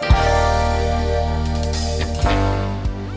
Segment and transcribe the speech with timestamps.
[0.00, 0.08] You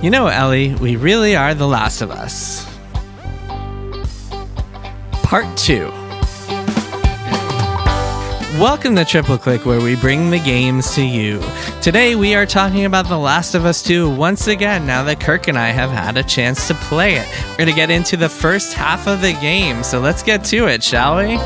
[0.10, 2.66] know, Ellie, we really are The Last of Us.
[5.24, 5.90] Part 2.
[8.60, 11.42] Welcome to Triple Click, where we bring the games to you.
[11.82, 15.48] Today, we are talking about The Last of Us 2 once again, now that Kirk
[15.48, 17.28] and I have had a chance to play it.
[17.52, 20.68] We're going to get into the first half of the game, so let's get to
[20.68, 21.38] it, shall we?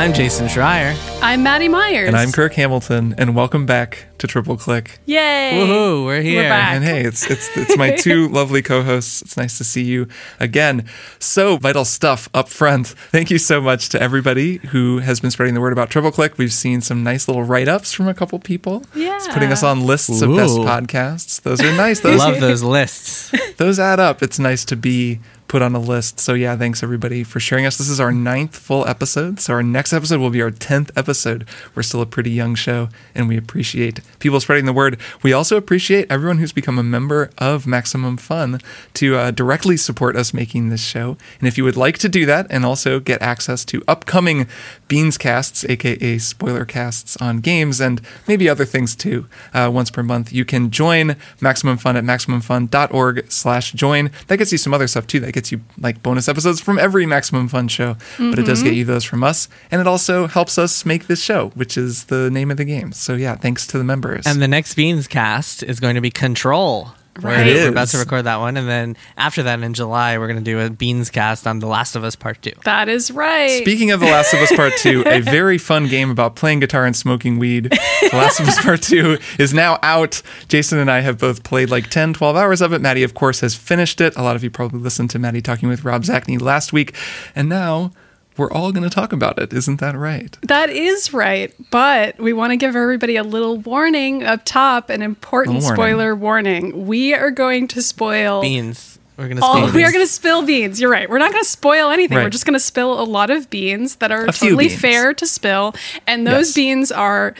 [0.00, 0.96] I'm Jason Schreier.
[1.20, 2.08] I'm Maddie Myers.
[2.08, 4.98] And I'm Kirk Hamilton, and welcome back to Triple Click.
[5.04, 5.50] Yay!
[5.52, 6.48] Woohoo, we're here.
[6.48, 6.74] back.
[6.74, 9.20] And hey, it's it's it's my two lovely co-hosts.
[9.20, 10.08] It's nice to see you
[10.40, 10.86] again.
[11.18, 12.86] So vital stuff up front.
[12.86, 16.38] Thank you so much to everybody who has been spreading the word about Triple Click.
[16.38, 18.82] We've seen some nice little write-ups from a couple people.
[18.94, 19.16] Yeah.
[19.16, 21.42] It's putting us on lists of best podcasts.
[21.42, 22.00] Those are nice.
[22.10, 23.34] Those Love those lists.
[23.58, 24.22] those add up.
[24.22, 26.20] It's nice to be put on a list.
[26.20, 27.76] So yeah, thanks everybody for sharing us.
[27.76, 29.40] This is our ninth full episode.
[29.40, 31.44] So our next episode will be our tenth episode.
[31.74, 34.96] We're still a pretty young show, and we appreciate people spreading the word.
[35.24, 38.60] We also appreciate everyone who's become a member of Maximum Fun
[38.94, 41.16] to uh, directly support us making this show.
[41.40, 44.46] And if you would like to do that, and also get access to upcoming
[44.90, 50.02] Beans casts, aka spoiler casts on games, and maybe other things too, uh, once per
[50.02, 54.10] month, you can join Maximum Fun at maximumfun.org/slash join.
[54.26, 55.20] That gets you some other stuff too.
[55.20, 58.74] That gets you like bonus episodes from every Maximum Fun show, but it does get
[58.74, 62.28] you those from us, and it also helps us make this show, which is the
[62.28, 62.90] name of the game.
[62.90, 64.26] So yeah, thanks to the members.
[64.26, 66.94] And the next Beans cast is going to be Control.
[67.22, 67.46] We're, Right.
[67.46, 68.56] It we're about to record that one.
[68.56, 71.66] And then after that, in July, we're going to do a Beans cast on The
[71.66, 72.52] Last of Us Part 2.
[72.64, 73.60] that is right.
[73.62, 76.86] Speaking of The Last of Us Part 2, a very fun game about playing guitar
[76.86, 77.64] and smoking weed.
[77.64, 80.22] The Last of Us Part 2 is now out.
[80.48, 82.80] Jason and I have both played like 10, 12 hours of it.
[82.80, 84.16] Maddie, of course, has finished it.
[84.16, 86.94] A lot of you probably listened to Maddie talking with Rob Zacny last week.
[87.34, 87.92] And now
[88.36, 89.52] we're all going to talk about it.
[89.52, 90.36] Isn't that right?
[90.42, 91.52] that is right.
[91.70, 95.74] But we want to give everybody a little warning up top, an important warning.
[95.74, 96.86] spoiler warning.
[96.86, 98.40] We are going to spoil.
[98.42, 98.98] Beans.
[99.18, 99.92] We're going to All, spill we are beans.
[99.92, 100.80] going to spill beans.
[100.80, 101.10] You're right.
[101.10, 102.16] We're not going to spoil anything.
[102.16, 105.26] We're just going to spill a lot of beans that are A totally fair to
[105.26, 105.74] spill.
[106.06, 106.54] And those Yes.
[106.54, 107.34] beans are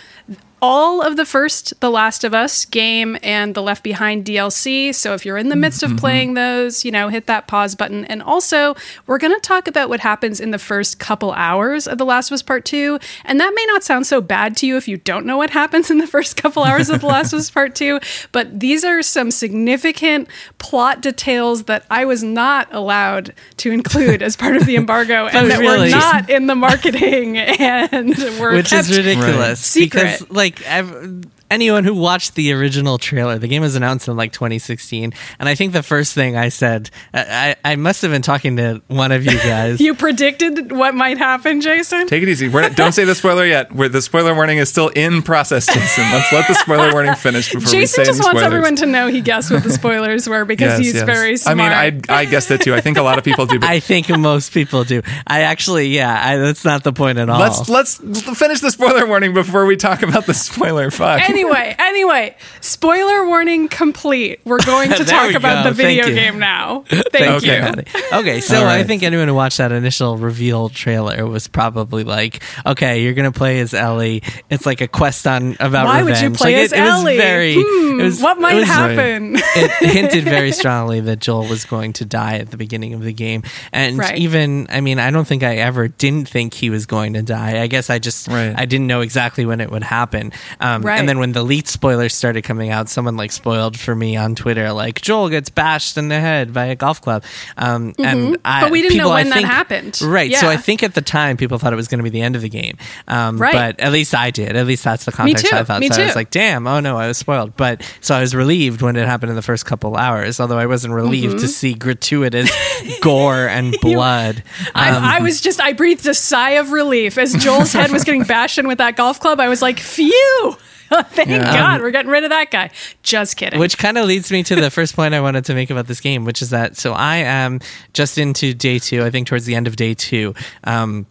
[0.62, 4.94] all of the first The Last of Us game and the Left Behind DLC.
[4.94, 5.94] So if you're in the midst Mm-hmm.
[5.94, 8.04] of playing those, you know, hit that pause button.
[8.06, 8.74] And also,
[9.06, 12.30] we're going to talk about what happens in the first couple hours of The Last
[12.30, 12.98] of Us Part 2.
[13.24, 15.90] And that may not sound so bad to you if you don't know what happens
[15.90, 17.98] in the first couple hours of The Last of Us Part 2,
[18.32, 20.28] but these are some significant
[20.58, 25.50] plot details that I was not allowed to include as part of the embargo and
[25.50, 29.60] that really- were not in the marketing and were Which kept is ridiculous.
[29.60, 30.18] secret.
[30.18, 34.32] Because, like, I've, anyone who watched the original trailer, the game was announced in like
[34.32, 35.12] 2016.
[35.38, 38.56] And I think the first thing I said, I, I I must have been talking
[38.56, 39.80] to one of you guys.
[39.80, 42.06] You predicted what might happen, Jason?
[42.06, 42.48] Take it easy.
[42.48, 43.72] We're not, don't say the spoiler yet.
[43.72, 46.04] Where the spoiler warning is still in process, Jason.
[46.12, 48.42] Let's let the spoiler warning finish before we say Jason just wants spoilers.
[48.46, 51.04] everyone to know he guessed what the spoilers were because Yes, he's yes.
[51.04, 51.58] very smart.
[51.58, 52.74] I mean, I I guessed it too.
[52.74, 53.58] I think a lot of people do.
[53.58, 55.02] But I think most people do.
[55.26, 57.40] I actually, yeah, I, that's not the point at all.
[57.40, 57.96] let's let's
[58.38, 60.90] finish the spoiler warning before we talk about the spoiler.
[60.90, 61.20] Fuck.
[61.40, 64.40] Anyway, anyway, spoiler warning complete.
[64.44, 65.70] We're going to talk about go.
[65.70, 66.80] the video game now.
[66.88, 67.52] Thank Thank you.
[67.52, 68.18] you.
[68.18, 68.78] Okay, so All right.
[68.80, 73.32] I think anyone who watched that initial reveal trailer was probably like, "Okay, you're gonna
[73.32, 74.22] play as Ellie.
[74.50, 76.90] It's like a quest on about Why would you play like, as it, it was
[76.92, 77.16] Ellie?
[77.16, 77.54] very.
[77.56, 79.36] Hmm, it was, what might it was- happen?
[79.36, 83.12] it hinted very strongly that Joel was going to die at the beginning of the
[83.12, 83.42] game.
[83.72, 84.16] And Right.
[84.18, 87.60] even, I mean, I don't think I ever didn't think he was going to die.
[87.60, 88.54] I guess I just, Right.
[88.56, 90.32] I didn't know exactly when it would happen.
[90.60, 90.98] Um, Right.
[90.98, 94.34] And then when the leaked spoilers started coming out, someone like spoiled for me on
[94.34, 97.24] Twitter, like Joel gets bashed in the head by a golf club.
[97.56, 98.64] Um, And I, Mm-hmm.
[98.66, 100.00] But we didn't know people, I when that think- happened.
[100.02, 100.34] Right.
[100.34, 102.36] So I think at the time people thought it was going to be the end
[102.36, 102.76] of the game.
[103.08, 103.52] Um, Right.
[103.52, 104.56] But at least I did.
[104.56, 105.52] At least that's the context.
[105.52, 105.80] I thought.
[105.80, 107.56] Me so I was like, damn, oh no, I was spoiled.
[107.56, 110.66] But so I was relieved when it happened in the first couple hours, although I
[110.66, 111.38] wasn't relieved Mm-hmm.
[111.38, 112.50] to see gratuitous
[113.02, 114.42] gore and blood.
[114.74, 118.04] I, Um, I was just, I breathed a sigh of relief as Joel's head was
[118.04, 119.40] getting bashed in with that golf club.
[119.40, 120.56] I was like, phew.
[121.10, 122.70] Thank God we're getting rid of that guy.
[123.02, 123.60] Just kidding.
[123.60, 126.00] Which kind of leads me to the first point I wanted to make about this
[126.00, 127.60] game, which is that so I am
[127.92, 129.04] just into day two.
[129.04, 130.34] I think towards the end of day two.
[130.64, 131.06] Um,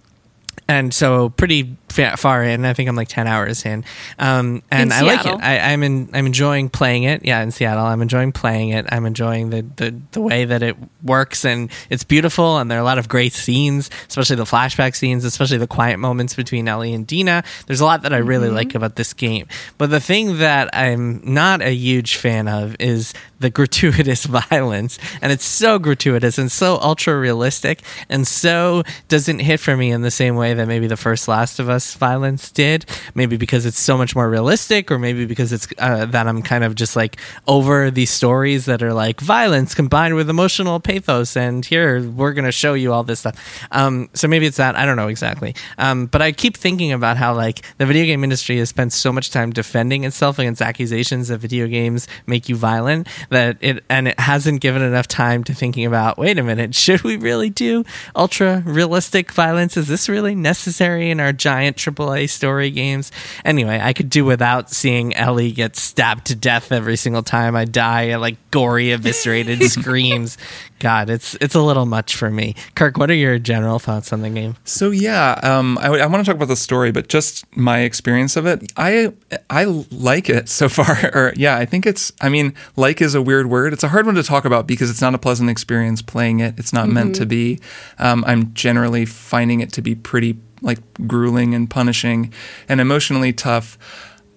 [0.68, 2.65] and so pretty far in.
[2.65, 3.83] I think I'm like ten hours in,
[4.18, 5.36] um, and In I like it.
[5.41, 6.09] I, I'm in.
[6.13, 7.25] I'm enjoying playing it.
[7.25, 8.86] Yeah, in Seattle, I'm enjoying playing it.
[8.91, 12.57] I'm enjoying the, the the way that it works, and it's beautiful.
[12.57, 15.97] And there are a lot of great scenes, especially the flashback scenes, especially the quiet
[16.00, 17.44] moments between Ellie and Dina.
[17.68, 18.56] There's a lot that I really Mm-hmm.
[18.56, 19.47] like about this game.
[19.77, 25.31] But the thing that I'm not a huge fan of is the gratuitous violence, and
[25.31, 30.12] it's so gratuitous and so ultra realistic, and so doesn't hit for me in the
[30.12, 32.86] same way that maybe the first Last of Us Violence did.
[33.16, 36.64] Maybe because it's so much more realistic, or maybe because it's uh, that I'm kind
[36.64, 37.18] of just like
[37.48, 42.52] over these stories that are like violence combined with emotional pathos, and here we're gonna
[42.52, 43.38] show you all this stuff.
[43.72, 44.76] Um, so maybe it's that.
[44.76, 45.56] I don't know exactly.
[45.78, 49.12] Um, but I keep thinking about how like the video game industry has spent so
[49.12, 54.08] much time defending itself against accusations that video games make you violent that it and
[54.08, 56.18] it hasn't given enough time to thinking about.
[56.18, 57.84] Wait a minute, should we really do
[58.16, 59.78] ultra realistic violence?
[59.78, 63.12] Is this really necessary in our giant AAA story games?
[63.45, 67.66] Anyway, I could do without seeing Ellie get stabbed to death every single time I
[67.66, 70.38] die and like gory, eviscerated screams.
[70.80, 72.56] God, it's it's a little much for me.
[72.75, 74.56] Kirk, what are your general thoughts on the game?
[74.63, 77.80] So yeah, um, I, w- I want to talk about the story, but just my
[77.80, 78.72] experience of it.
[78.77, 79.13] I
[79.50, 80.98] I like it so far.
[81.13, 82.12] or yeah, I think it's.
[82.22, 83.74] I mean, like is a weird word.
[83.74, 86.57] It's a hard one to talk about because it's not a pleasant experience playing it.
[86.57, 86.94] It's not mm-hmm.
[86.94, 87.60] meant to be.
[87.98, 92.34] Um, I'm generally finding it to be pretty like grueling and punishing
[92.68, 93.78] and emotionally tough.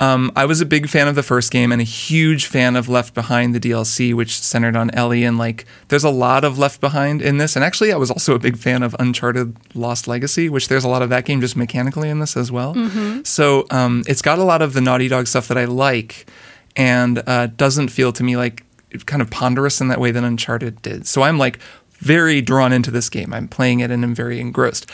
[0.01, 2.89] Um, I was a big fan of the first game and a huge fan of
[2.89, 5.23] Left Behind, the DLC, which centered on Ellie.
[5.23, 7.55] And like, there's a lot of Left Behind in this.
[7.55, 10.89] And actually, I was also a big fan of Uncharted Lost Legacy, which there's a
[10.89, 12.75] lot of that game just mechanically in this as well.
[12.75, 13.23] Mm-hmm.
[13.23, 16.27] So um, it's got a lot of the Naughty Dog stuff that I like
[16.75, 18.65] and uh, doesn't feel to me like
[19.07, 21.07] kind of ponderous in that way that Uncharted did.
[21.07, 21.61] So I'm like
[21.93, 23.33] very drawn into this game.
[23.33, 24.91] I'm playing it and I'm very engrossed.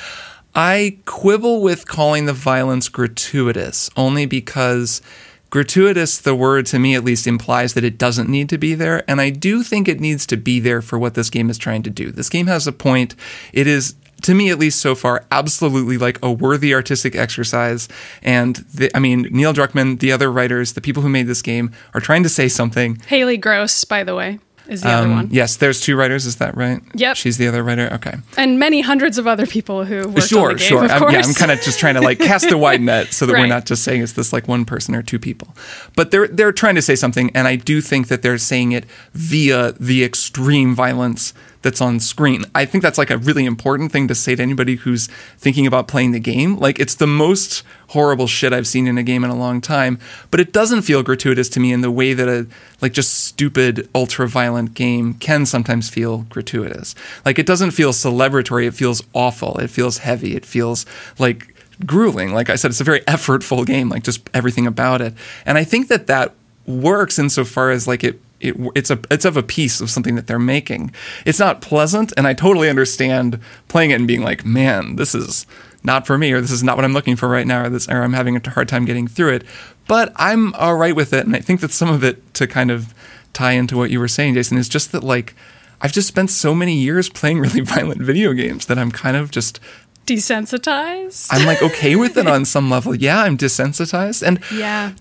[0.58, 5.00] I quibble with calling the violence gratuitous only because
[5.50, 9.08] gratuitous, the word to me at least, implies that it doesn't need to be there.
[9.08, 11.84] And I do think it needs to be there for what this game is trying
[11.84, 12.10] to do.
[12.10, 13.14] This game has a point.
[13.52, 17.86] It is to me at least so far absolutely like a worthy artistic exercise
[18.20, 21.70] and the, i mean neil druckmann the other writers the people who made this game
[21.94, 25.28] are trying to say something halley gross by the way is the um, other one.
[25.30, 26.26] Yes, there's two writers.
[26.26, 26.80] Is that right?
[26.94, 27.16] Yep.
[27.16, 27.88] She's the other writer.
[27.94, 28.14] Okay.
[28.36, 30.84] And many hundreds of other people who worked sure, on the game, sure.
[30.84, 33.26] Of I'm, yeah, I'm kind of just trying to like cast a wide net so
[33.26, 33.40] that right.
[33.40, 35.48] we're not just saying it's this like one person or two people.
[35.96, 38.84] But they're they're trying to say something, and I do think that they're saying it
[39.14, 41.32] via the extreme violence
[41.62, 42.44] that's on screen.
[42.54, 45.08] I think that's like a really important thing to say to anybody who's
[45.38, 46.56] thinking about playing the game.
[46.56, 49.98] Like it's the most horrible shit I've seen in a game in a long time,
[50.30, 52.46] but it doesn't feel gratuitous to me in the way that a
[52.80, 56.94] like just stupid ultra violent game can sometimes feel gratuitous.
[57.24, 59.58] Like it doesn't feel celebratory, it feels awful.
[59.58, 60.36] It feels heavy.
[60.36, 60.86] It feels
[61.18, 62.32] like grueling.
[62.32, 65.14] Like I said, it's a very effortful game, like just everything about it.
[65.44, 66.34] And I think that that
[66.66, 70.26] works insofar as like it it, it's a it's of a piece of something that
[70.26, 70.92] they're making.
[71.24, 75.46] It's not pleasant, and I totally understand playing it and being like, man, this is
[75.82, 77.88] not for me, or this is not what I'm looking for right now, or this,
[77.88, 79.44] or I'm having a hard time getting through it.
[79.86, 82.70] But I'm all right with it, and I think that some of it to kind
[82.70, 82.94] of
[83.32, 85.34] tie into what you were saying, Jason, is just that like
[85.80, 89.30] I've just spent so many years playing really violent video games that I'm kind of
[89.30, 89.60] just
[90.06, 91.28] desensitized.
[91.30, 92.94] I'm like okay with it on some level.
[92.94, 94.92] Yeah, I'm desensitized, and yeah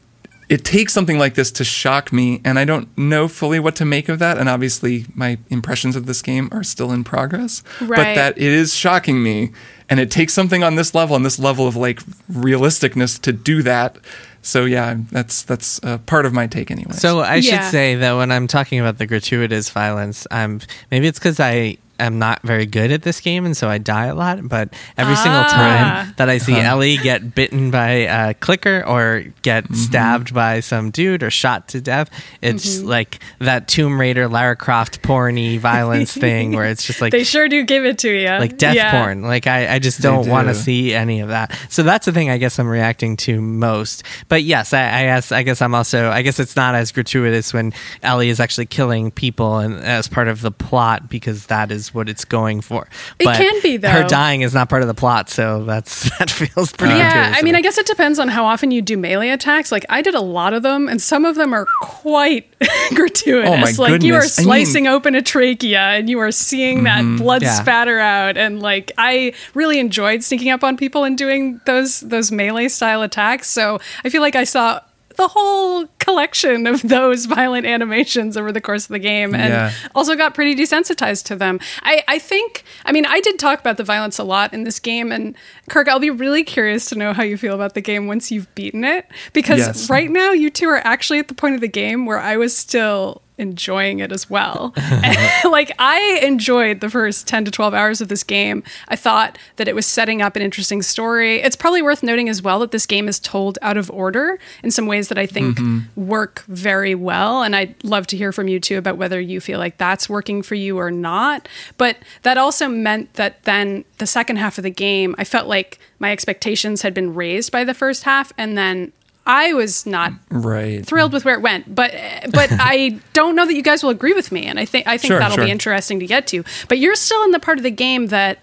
[0.50, 3.86] it takes something like this to shock me, and I don't know fully what to
[3.86, 4.38] make of that.
[4.38, 7.64] And obviously, my impressions of this game are still in progress.
[7.82, 7.98] Right.
[7.98, 9.52] But that it is shocking me,
[9.90, 12.02] and it takes something on this level, on this level of like
[12.32, 13.98] realisticness, to do that.
[14.42, 16.94] So yeah, that's that's uh, part of my take anyway.
[16.94, 17.64] So I yeah.
[17.64, 21.78] should say that when I'm talking about the gratuitous violence, um, maybe it's because I
[22.00, 24.48] am not very good at this game, and so I die a lot.
[24.48, 25.24] But every ah.
[25.24, 26.60] single time that I see huh.
[26.68, 29.74] Ellie get bitten by a clicker or get mm-hmm.
[29.76, 32.10] stabbed by some dude or shot to death,
[32.42, 32.88] it's mm-hmm.
[32.88, 37.48] like that Tomb Raider, Lara Croft porny violence thing where it's just like they sure
[37.48, 38.92] do give it to you, like death yeah.
[38.92, 39.21] porn.
[39.24, 40.31] Like I, I just don't do.
[40.31, 41.57] want to see any of that.
[41.69, 44.04] So that's the thing I guess I'm reacting to most.
[44.30, 47.54] But yes, I, I guess I guess I'm also I guess it's not as gratuitous
[47.54, 51.87] when Ellie is actually killing people and as part of the plot because that is
[51.94, 52.88] what it's going for.
[53.20, 53.90] But it can be though.
[53.90, 56.94] Her dying is not part of the plot, so that's that feels pretty.
[56.94, 59.72] Uh, yeah, I mean, I guess it depends on how often you do melee attacks.
[59.72, 62.48] Like I did a lot of them, and some of them are quite
[62.96, 63.50] gratuitous.
[63.50, 64.04] Oh my like goodness.
[64.04, 67.42] you are slicing I mean, open a trachea, and you are seeing that mm-hmm, blood
[67.44, 67.54] yeah.
[67.54, 72.32] spatter out, and like I really enjoyed sneaking up on people and doing those those
[72.32, 73.50] melee style attacks.
[73.50, 74.82] So I feel like I saw
[75.18, 79.74] the whole collection of those violent animations over the course of the game and yeah.
[79.94, 81.59] also got pretty desensitized to them.
[81.83, 84.80] I, I think, I mean, I did talk about the violence a lot in this
[84.80, 85.12] game.
[85.12, 85.36] And
[85.69, 88.54] Kirk, I'll be really curious to know how you feel about the game once you've
[88.56, 89.06] beaten it.
[89.33, 89.90] Because yes.
[89.90, 92.56] right now, you two are actually at the point of the game where I was
[92.56, 94.74] still enjoying it as well.
[95.46, 98.64] like I enjoyed the first 10 to 12 hours of this game.
[98.88, 101.42] I thought that it was setting up an interesting story.
[101.42, 104.72] It's probably worth noting as well that this game is told out of order in
[104.72, 106.08] some ways that I think mm-hmm.
[106.08, 109.60] work very well and I'd love to hear from you too about whether you feel
[109.60, 111.48] like that's working for you or not.
[111.78, 115.80] But that also meant that then the second half of the game, I felt like
[116.00, 118.92] my expectations had been raised by the first half and then
[119.28, 120.84] I was not Right.
[120.86, 121.92] thrilled with where it went, but
[122.31, 124.98] but I don't know that you guys will agree with me, and I think I
[124.98, 125.46] think Sure, that'll sure.
[125.46, 126.44] be interesting to get to.
[126.69, 128.42] But you're still in the part of the game that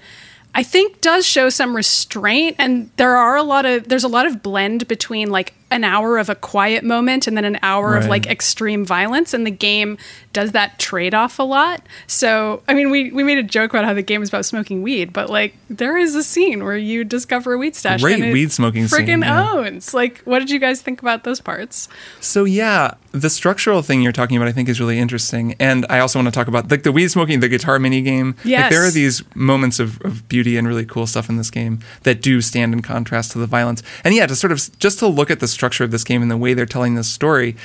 [0.54, 4.26] I think does show some restraint, and there are a lot of there's a lot
[4.26, 8.06] of blend between like an hour of a quiet moment and then an hour of
[8.06, 9.98] like extreme violence, and the game
[10.32, 11.82] does that trade off a lot.
[12.06, 14.82] So I mean, we we made a joke about how the game is about smoking
[14.82, 18.32] weed, but like there is a scene where you discover a weed stash, Great and
[18.32, 19.52] weed smoking scene, friggin' yeah.
[19.52, 19.92] owns.
[19.92, 21.88] Like, what did you guys think about those parts?
[22.20, 25.98] So yeah, the structural thing you're talking about, I think, is really interesting, and I
[25.98, 28.36] also want to talk about like the weed smoking, the guitar mini game.
[28.44, 31.80] Like, there are these moments of, of beauty and really cool stuff in this game
[32.04, 33.82] that do stand in contrast to the violence.
[34.04, 36.30] And yeah, to sort of just to look at the structure of this game and
[36.30, 37.56] the way they're telling this story.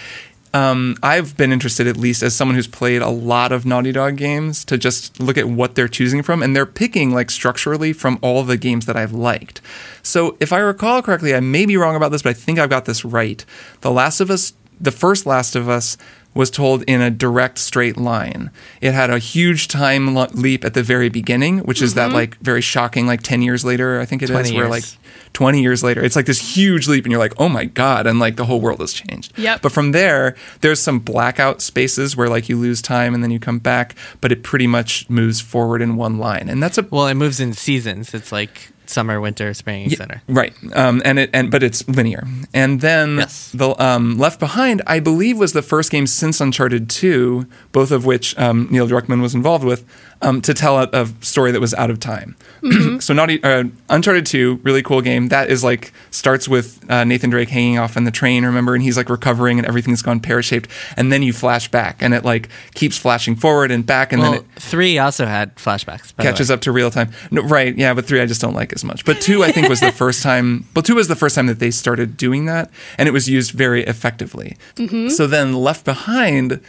[0.53, 4.15] Um, I've been interested, at least as someone who's played a lot of Naughty Dog
[4.17, 8.17] games, to just look at what they're choosing from, and they're picking like structurally from
[8.21, 9.61] all the games that I've liked.
[10.01, 12.69] So, if I recall correctly, I may be wrong about this, but I think I've
[12.69, 13.45] got this right.
[13.81, 15.97] The Last of Us, the first Last of Us,
[16.33, 18.51] was told in a direct straight line.
[18.81, 22.15] It had a huge time leap at the very beginning, which is that mm-hmm.
[22.15, 24.69] like very shocking, like 10 years later, I think it is, 20 where years.
[24.69, 24.83] like
[25.33, 28.19] 20 years later, it's like this huge leap, and you're like, oh my God, and
[28.19, 29.37] like the whole world has changed.
[29.37, 29.63] Yep.
[29.63, 33.39] But from there, there's some blackout spaces where like you lose time and then you
[33.39, 36.47] come back, but it pretty much moves forward in one line.
[36.47, 38.13] And that's a Well, it moves in seasons.
[38.13, 40.21] It's like summer, winter, spring, etc.
[40.27, 40.53] Right.
[40.73, 42.23] Um, and it and but it's linear.
[42.53, 43.51] And then Yes.
[43.53, 48.05] the um, Left Behind, I believe, was the first game since Uncharted Two, both of
[48.05, 49.85] which um, Neil Druckmann was involved with,
[50.21, 52.35] um, to tell a, a story that was out of time.
[52.99, 55.29] so Naughty uh, Uncharted Two, really cool game.
[55.29, 58.83] That is like starts with uh, Nathan Drake hanging off on the train, remember, and
[58.83, 62.25] he's like recovering, and everything's gone pear shaped, and then you flash back, and it
[62.25, 66.13] like keeps flashing forward and back, and Well, then it three also had flashbacks.
[66.15, 66.55] by the catches way.
[66.55, 67.11] up to real time.
[67.31, 69.05] No, right, yeah, but three I just don't like as much.
[69.05, 70.65] But two I think was the first time.
[70.75, 73.51] Well, two was the first time that they started doing that, and it was used
[73.51, 74.57] very effectively.
[75.09, 76.59] So then Left Behind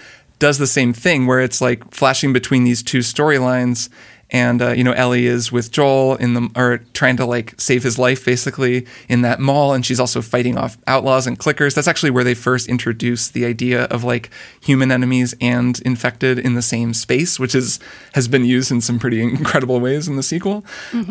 [0.40, 3.88] does the same thing, where it's like flashing between these two storylines.
[4.32, 7.82] And uh, you know Ellie is with Joel in the or trying to like save
[7.82, 11.75] his life basically in that mall, and she's also fighting off outlaws and clickers.
[11.75, 16.54] That's actually where they first introduce the idea of like human enemies and infected in
[16.54, 17.80] the same space, which is
[18.14, 20.64] has been used in some pretty incredible ways in the sequel.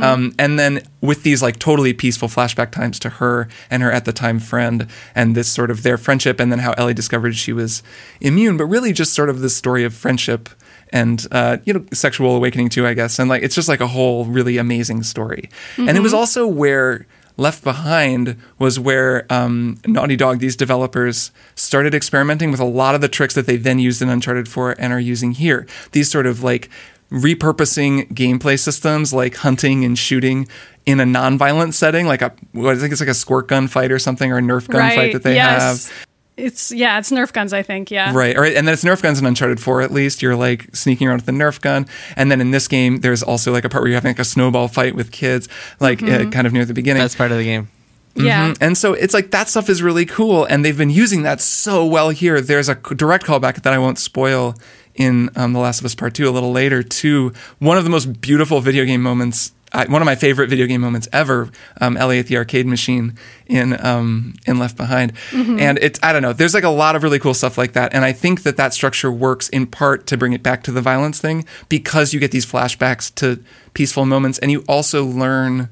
[0.03, 4.05] Um, and then with these like totally peaceful flashback times to her and her at
[4.05, 7.53] the time friend, and this sort of their friendship, and then how Ellie discovered she
[7.53, 7.83] was
[8.21, 10.49] immune, but really just sort of this story of friendship
[10.91, 13.19] and uh, you know sexual awakening too, I guess.
[13.19, 15.49] And like it's just like a whole really amazing story.
[15.77, 17.05] And it was also where
[17.37, 23.01] Left Behind was where um, Naughty Dog, these developers, started experimenting with a lot of
[23.01, 25.65] the tricks that they then used in Uncharted 4 and are using here.
[25.93, 26.69] These sort of like
[27.11, 30.47] repurposing gameplay systems like hunting and shooting
[30.85, 33.99] in a non-violent setting, like a I think it's like a squirt gun fight or
[33.99, 36.07] something, or a Nerf gun fight that they have.
[36.39, 37.53] It's yeah, it's Nerf guns.
[37.53, 38.13] I think yeah.
[38.13, 38.35] Right.
[38.35, 38.55] All right.
[38.55, 40.21] And then it's Nerf guns in Uncharted 4 at least.
[40.21, 41.85] You're like sneaking around with the Nerf gun.
[42.15, 44.23] And then in this game, there's also like a part where you're having like a
[44.25, 45.47] snowball fight with kids,
[45.79, 47.01] like uh, kind of near the beginning.
[47.01, 47.69] That's part of the game.
[48.15, 48.49] Yeah.
[48.51, 48.57] Mhm.
[48.61, 50.45] And so it's like that stuff is really cool.
[50.45, 52.41] And they've been using that so well here.
[52.41, 54.55] There's a direct callback that I won't spoil
[54.95, 57.89] in um, The Last of Us Part 2 a little later to one of the
[57.89, 59.53] most beautiful video game moments.
[59.71, 61.49] I, one of my favorite video game moments ever,
[61.79, 63.13] um, Ellie at the arcade machine
[63.45, 66.33] in um, in Left Behind, and it's I don't know.
[66.33, 68.73] There's like a lot of really cool stuff like that, and I think that that
[68.73, 72.31] structure works in part to bring it back to the violence thing because you get
[72.31, 75.69] these flashbacks to peaceful moments, and you also learn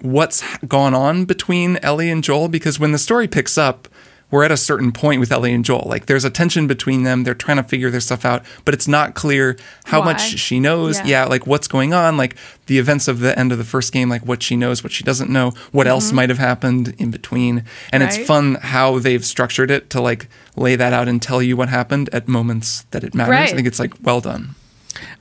[0.00, 3.88] what's gone on between Ellie and Joel because when the story picks up,
[4.30, 5.84] we're at a certain point with Ellie and Joel.
[5.86, 7.22] Like there's a tension between them.
[7.22, 10.06] They're trying to figure their stuff out, but it's not clear how Why?
[10.12, 10.98] much she knows.
[10.98, 11.06] Yeah.
[11.06, 11.24] Yeah.
[11.26, 14.26] like what's going on, like the events of the end of the first game, like
[14.26, 17.64] what she knows, what she doesn't know, what else might have happened in between.
[17.92, 18.24] And it's Mm-hmm.
[18.26, 22.08] Fun how they've structured it to like lay that out and tell you what happened
[22.12, 23.30] at moments that it matters.
[23.30, 23.52] Right.
[23.52, 24.54] I think it's like well done.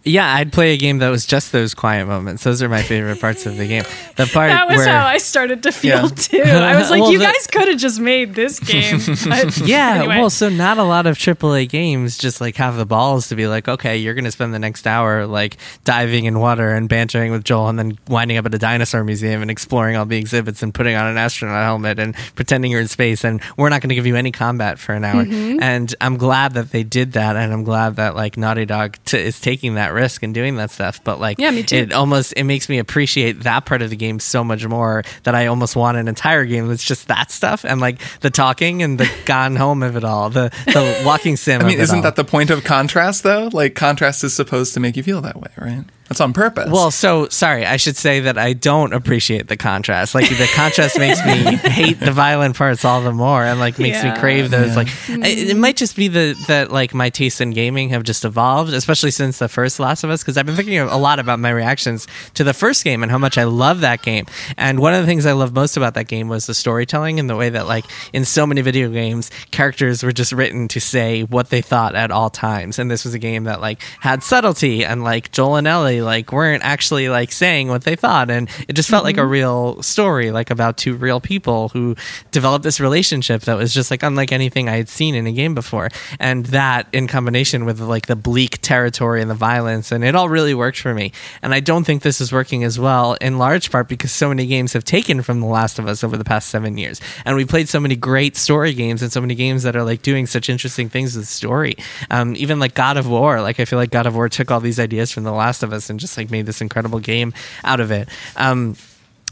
[0.03, 2.44] Yeah, I'd play a game that was just those quiet moments.
[2.44, 3.84] Those are my favorite parts of the game.
[4.17, 6.08] The part That was where how I started to feel Yeah.
[6.10, 6.41] too.
[6.44, 9.00] I was like, Well, you the- guys could have just made this game.
[9.27, 10.20] But Yeah, anyway.
[10.20, 13.48] well, so not a lot of AAA games just like have the balls to be
[13.48, 17.32] like, okay, you're going to spend the next hour like diving in water and bantering
[17.32, 20.62] with Joel and then winding up at a dinosaur museum and exploring all the exhibits
[20.62, 23.24] and putting on an astronaut helmet and pretending you're in space.
[23.24, 25.25] And we're not going to give you any combat for an hour.
[25.25, 25.63] Mm-hmm.
[25.63, 27.36] And I'm glad that they did that.
[27.36, 30.69] And I'm glad that like Naughty Dog t- is taking that risk and doing that
[30.69, 31.03] stuff.
[31.03, 31.77] But like, Yeah, me too.
[31.77, 35.34] it almost, it makes me appreciate that part of the game so much more that
[35.34, 39.00] I almost want an entire game that's just that stuff and like the talking and
[39.00, 41.62] the gone home of it all, the, the walking sim.
[41.62, 42.03] I mean, of it isn't all.
[42.03, 43.50] that the point of contrast though?
[43.51, 45.84] Like contrast is supposed to make you feel that way, right?
[46.07, 46.69] That's on purpose.
[46.71, 50.13] Well, so sorry, I should say that I don't appreciate the contrast.
[50.13, 54.03] Like the contrast makes me hate the violent parts all the more, and like makes
[54.03, 54.13] Yeah.
[54.13, 54.69] me crave those.
[54.69, 54.75] Yeah.
[54.75, 58.24] Like I- it might just be the that like my tastes in gaming have just
[58.24, 60.21] evolved, especially since the first Last of Us.
[60.21, 63.17] Because I've been thinking a lot about my reactions to the first game and how
[63.17, 64.25] much I love that game.
[64.57, 67.27] And one of the things I love most about that game was the storytelling and
[67.27, 71.24] the way that like in so many video games, characters were just written to say
[71.24, 72.77] what they thought at all times.
[72.77, 76.31] And this was a game that like had subtlety and like Joel and Ellie like
[76.31, 78.29] weren't actually like saying what they thought.
[78.29, 81.95] And it just felt like a real story like about two real people who
[82.31, 85.55] developed this relationship that was just like unlike anything I had seen in a game
[85.55, 85.89] before.
[86.19, 90.29] And that in combination with like the bleak territory and the violence and it all
[90.29, 91.11] really worked for me.
[91.41, 94.45] And I don't think this is working as well in large part because so many
[94.45, 96.99] games have taken from The Last of Us over the past 7 years.
[97.23, 100.01] And we played so many great story games and so many games that are like
[100.01, 101.75] doing such interesting things with story.
[102.09, 104.59] Um, even like God of War like I feel like God of War took all
[104.59, 107.80] these ideas from The Last of Us and just like made this incredible game out
[107.80, 108.75] of it um,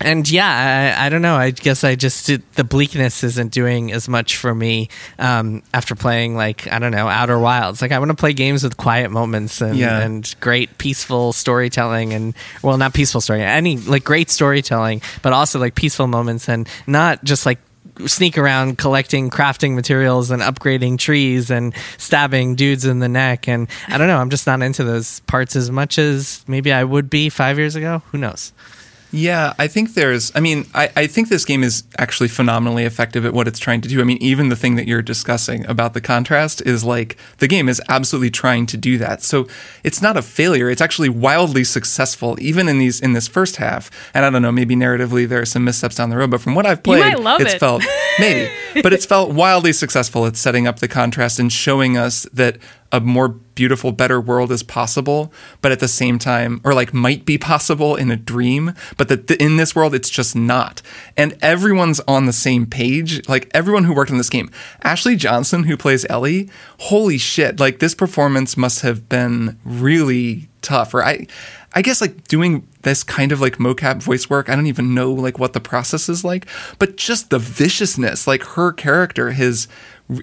[0.02, 1.36] and yeah, I, I don't know.
[1.36, 5.94] I guess I just did, the bleakness isn't doing as much for me um, after
[5.94, 7.80] playing like I don't know Outer Wilds.
[7.80, 10.00] Like I want to play games with quiet moments and, Yeah.
[10.00, 12.34] and great peaceful storytelling and
[12.64, 17.24] well, not peaceful story, any like great storytelling, but also like peaceful moments and not
[17.24, 17.60] just like
[18.06, 23.48] sneak around collecting crafting materials and upgrading trees and stabbing dudes in the neck.
[23.48, 26.84] And I don't know I'm just not into those parts as much as maybe I
[26.84, 28.02] would be 5 years ago.
[28.12, 28.54] Who knows
[29.14, 30.32] Yeah, I think there's.
[30.36, 33.80] I mean, I, I think this game is actually phenomenally effective at what it's trying
[33.82, 34.02] to do.
[34.02, 37.70] I mean, even the thing that you're discussing about the contrast is like the game
[37.70, 39.22] is absolutely trying to do that.
[39.22, 39.48] So
[39.84, 40.68] it's not a failure.
[40.68, 43.92] It's actually wildly successful, even in these in this first half.
[44.16, 46.56] And I don't know, maybe narratively there are some missteps down the road, but from
[46.56, 47.60] what I've played, love it's it.
[47.60, 47.84] felt
[48.18, 48.52] maybe,
[48.82, 52.58] but it's felt wildly successful at setting up the contrast and showing us that
[52.94, 57.26] a more beautiful, better world is possible, but at the same time, or like might
[57.26, 60.82] be possible in a dream, but that th- in this world it's just not.
[61.18, 63.28] And everyone's on the same page.
[63.28, 64.50] Like everyone who worked on this game,
[64.84, 67.60] Ashley Johnson, who plays Ellie, holy shit!
[67.60, 70.94] Like this performance must have been really tough.
[70.94, 71.28] Or I,
[71.74, 74.50] I guess like doing this kind of like mocap voice work.
[74.50, 78.44] I don't even know like what the process is like, but just the viciousness, like
[78.44, 79.68] her character, his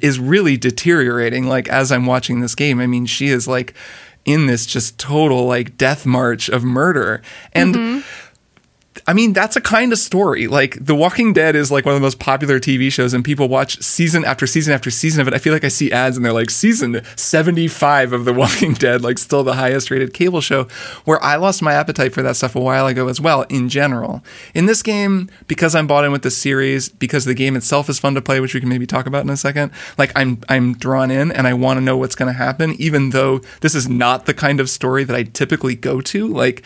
[0.03, 2.81] is really deteriorating like as I'm watching this game.
[2.81, 3.75] I mean, she is like
[4.25, 7.23] in this just total like death march of murder.
[7.53, 8.30] And mm-hmm.
[9.11, 10.47] I mean, that's a kind of story.
[10.47, 13.49] Like, The Walking Dead is like one of the most popular TV shows, and people
[13.49, 15.35] watch season after season after season of it.
[15.35, 19.03] I feel like I see ads and they're like, season 75 of The Walking Dead,
[19.03, 20.69] like, still the highest rated cable show,
[21.07, 24.23] where I lost my appetite for that stuff a while ago as well, in general.
[24.55, 27.99] In this game, because I'm bought in with the series, because the game itself is
[27.99, 30.75] fun to play, which we can maybe talk about in a second, like, I'm, I'm
[30.75, 33.89] drawn in and I want to know what's going to happen, even though this is
[33.89, 36.29] not the kind of story that I typically go to.
[36.29, 36.63] Like,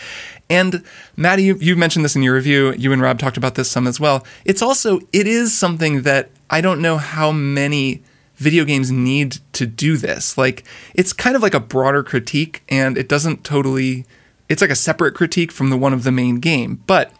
[0.50, 0.82] and
[1.16, 2.72] Maddie, you, you mentioned this in your review.
[2.74, 4.26] You and Rob talked about this some as well.
[4.44, 8.02] It's also it is something that I don't know how many
[8.36, 10.36] video games need to do this.
[10.36, 14.04] Like it's kind of like a broader critique, and it doesn't totally.
[14.48, 17.12] It's like a separate critique from the one of the main game, but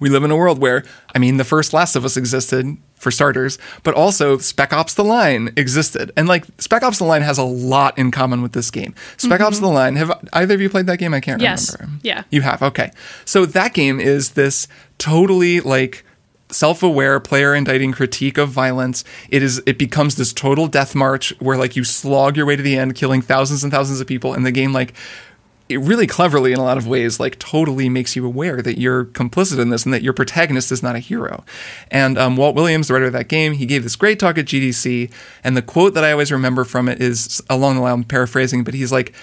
[0.00, 0.82] we live in a world where,
[1.14, 5.02] I mean, the first Last of Us existed for starters, but also Spec Ops: The
[5.04, 8.70] Line existed, and like Spec Ops: The Line has a lot in common with this
[8.70, 8.94] game.
[9.16, 9.64] Spec Ops: mm-hmm.
[9.64, 9.96] The Line.
[9.96, 11.14] Have either of you played that game?
[11.14, 11.74] I can't Yes.
[11.80, 11.98] remember.
[12.02, 12.22] Yeah.
[12.30, 12.62] you have.
[12.62, 12.92] Okay,
[13.24, 16.04] so that game is this totally like
[16.50, 21.56] self-aware player indicting critique of violence it is it becomes this total death march where
[21.56, 24.44] like you slog your way to the end killing thousands and thousands of people and
[24.44, 24.92] the game like
[25.70, 29.04] it really cleverly in a lot of ways like totally makes you aware that you're
[29.06, 31.44] complicit in this and that your protagonist is not a hero.
[31.90, 34.46] And um, walt williams the writer of that game he gave this great talk at
[34.46, 35.12] gdc
[35.44, 38.64] and the quote that i always remember from it is along the line I'm paraphrasing
[38.64, 39.14] but he's like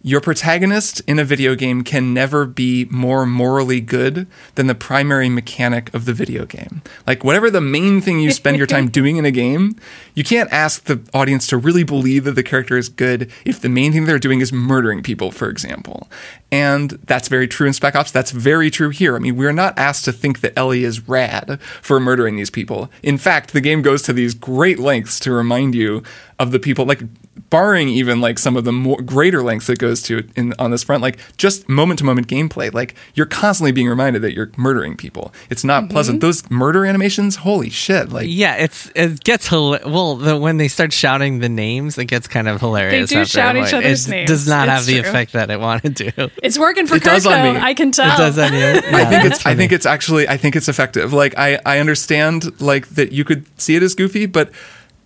[0.00, 5.28] your protagonist in a video game can never be more morally good than the primary
[5.28, 6.82] mechanic of the video game.
[7.04, 9.76] Like, whatever the main thing you spend your time doing in a game,
[10.14, 13.68] you can't ask the audience to really believe that the character is good if the
[13.68, 16.08] main thing they're doing is murdering people, for example.
[16.52, 18.12] And that's very true in Spec Ops.
[18.12, 19.16] That's very true here.
[19.16, 22.88] I mean, we're not asked to think that Ellie is rad for murdering these people.
[23.02, 26.02] In fact, the game goes to these great lengths to remind you
[26.38, 27.02] of the people, like
[27.50, 30.84] barring even like some of the more greater lengths it goes to in on this
[30.84, 34.96] front, like just moment to moment gameplay, like you're constantly being reminded that you're murdering
[34.96, 35.32] people.
[35.50, 35.92] It's not Mm-hmm.
[35.92, 36.20] pleasant.
[36.20, 38.10] Those murder animations, holy shit!
[38.10, 42.04] Like Yeah, it's it gets hila- well the, when they start shouting the names, it
[42.06, 43.10] gets kind of hilarious.
[43.10, 43.74] they do shout each point.
[43.74, 44.28] other's it names.
[44.28, 46.30] does not have It's the effect that it wanted to.
[46.42, 47.52] It's working for It does Kirk, on though.
[47.54, 47.60] me.
[47.60, 48.12] I can tell.
[48.12, 48.64] It does on you.
[48.96, 51.12] I think that's it's I think it's actually I think it's effective.
[51.12, 54.50] Like I I understand like that you could see it as goofy, but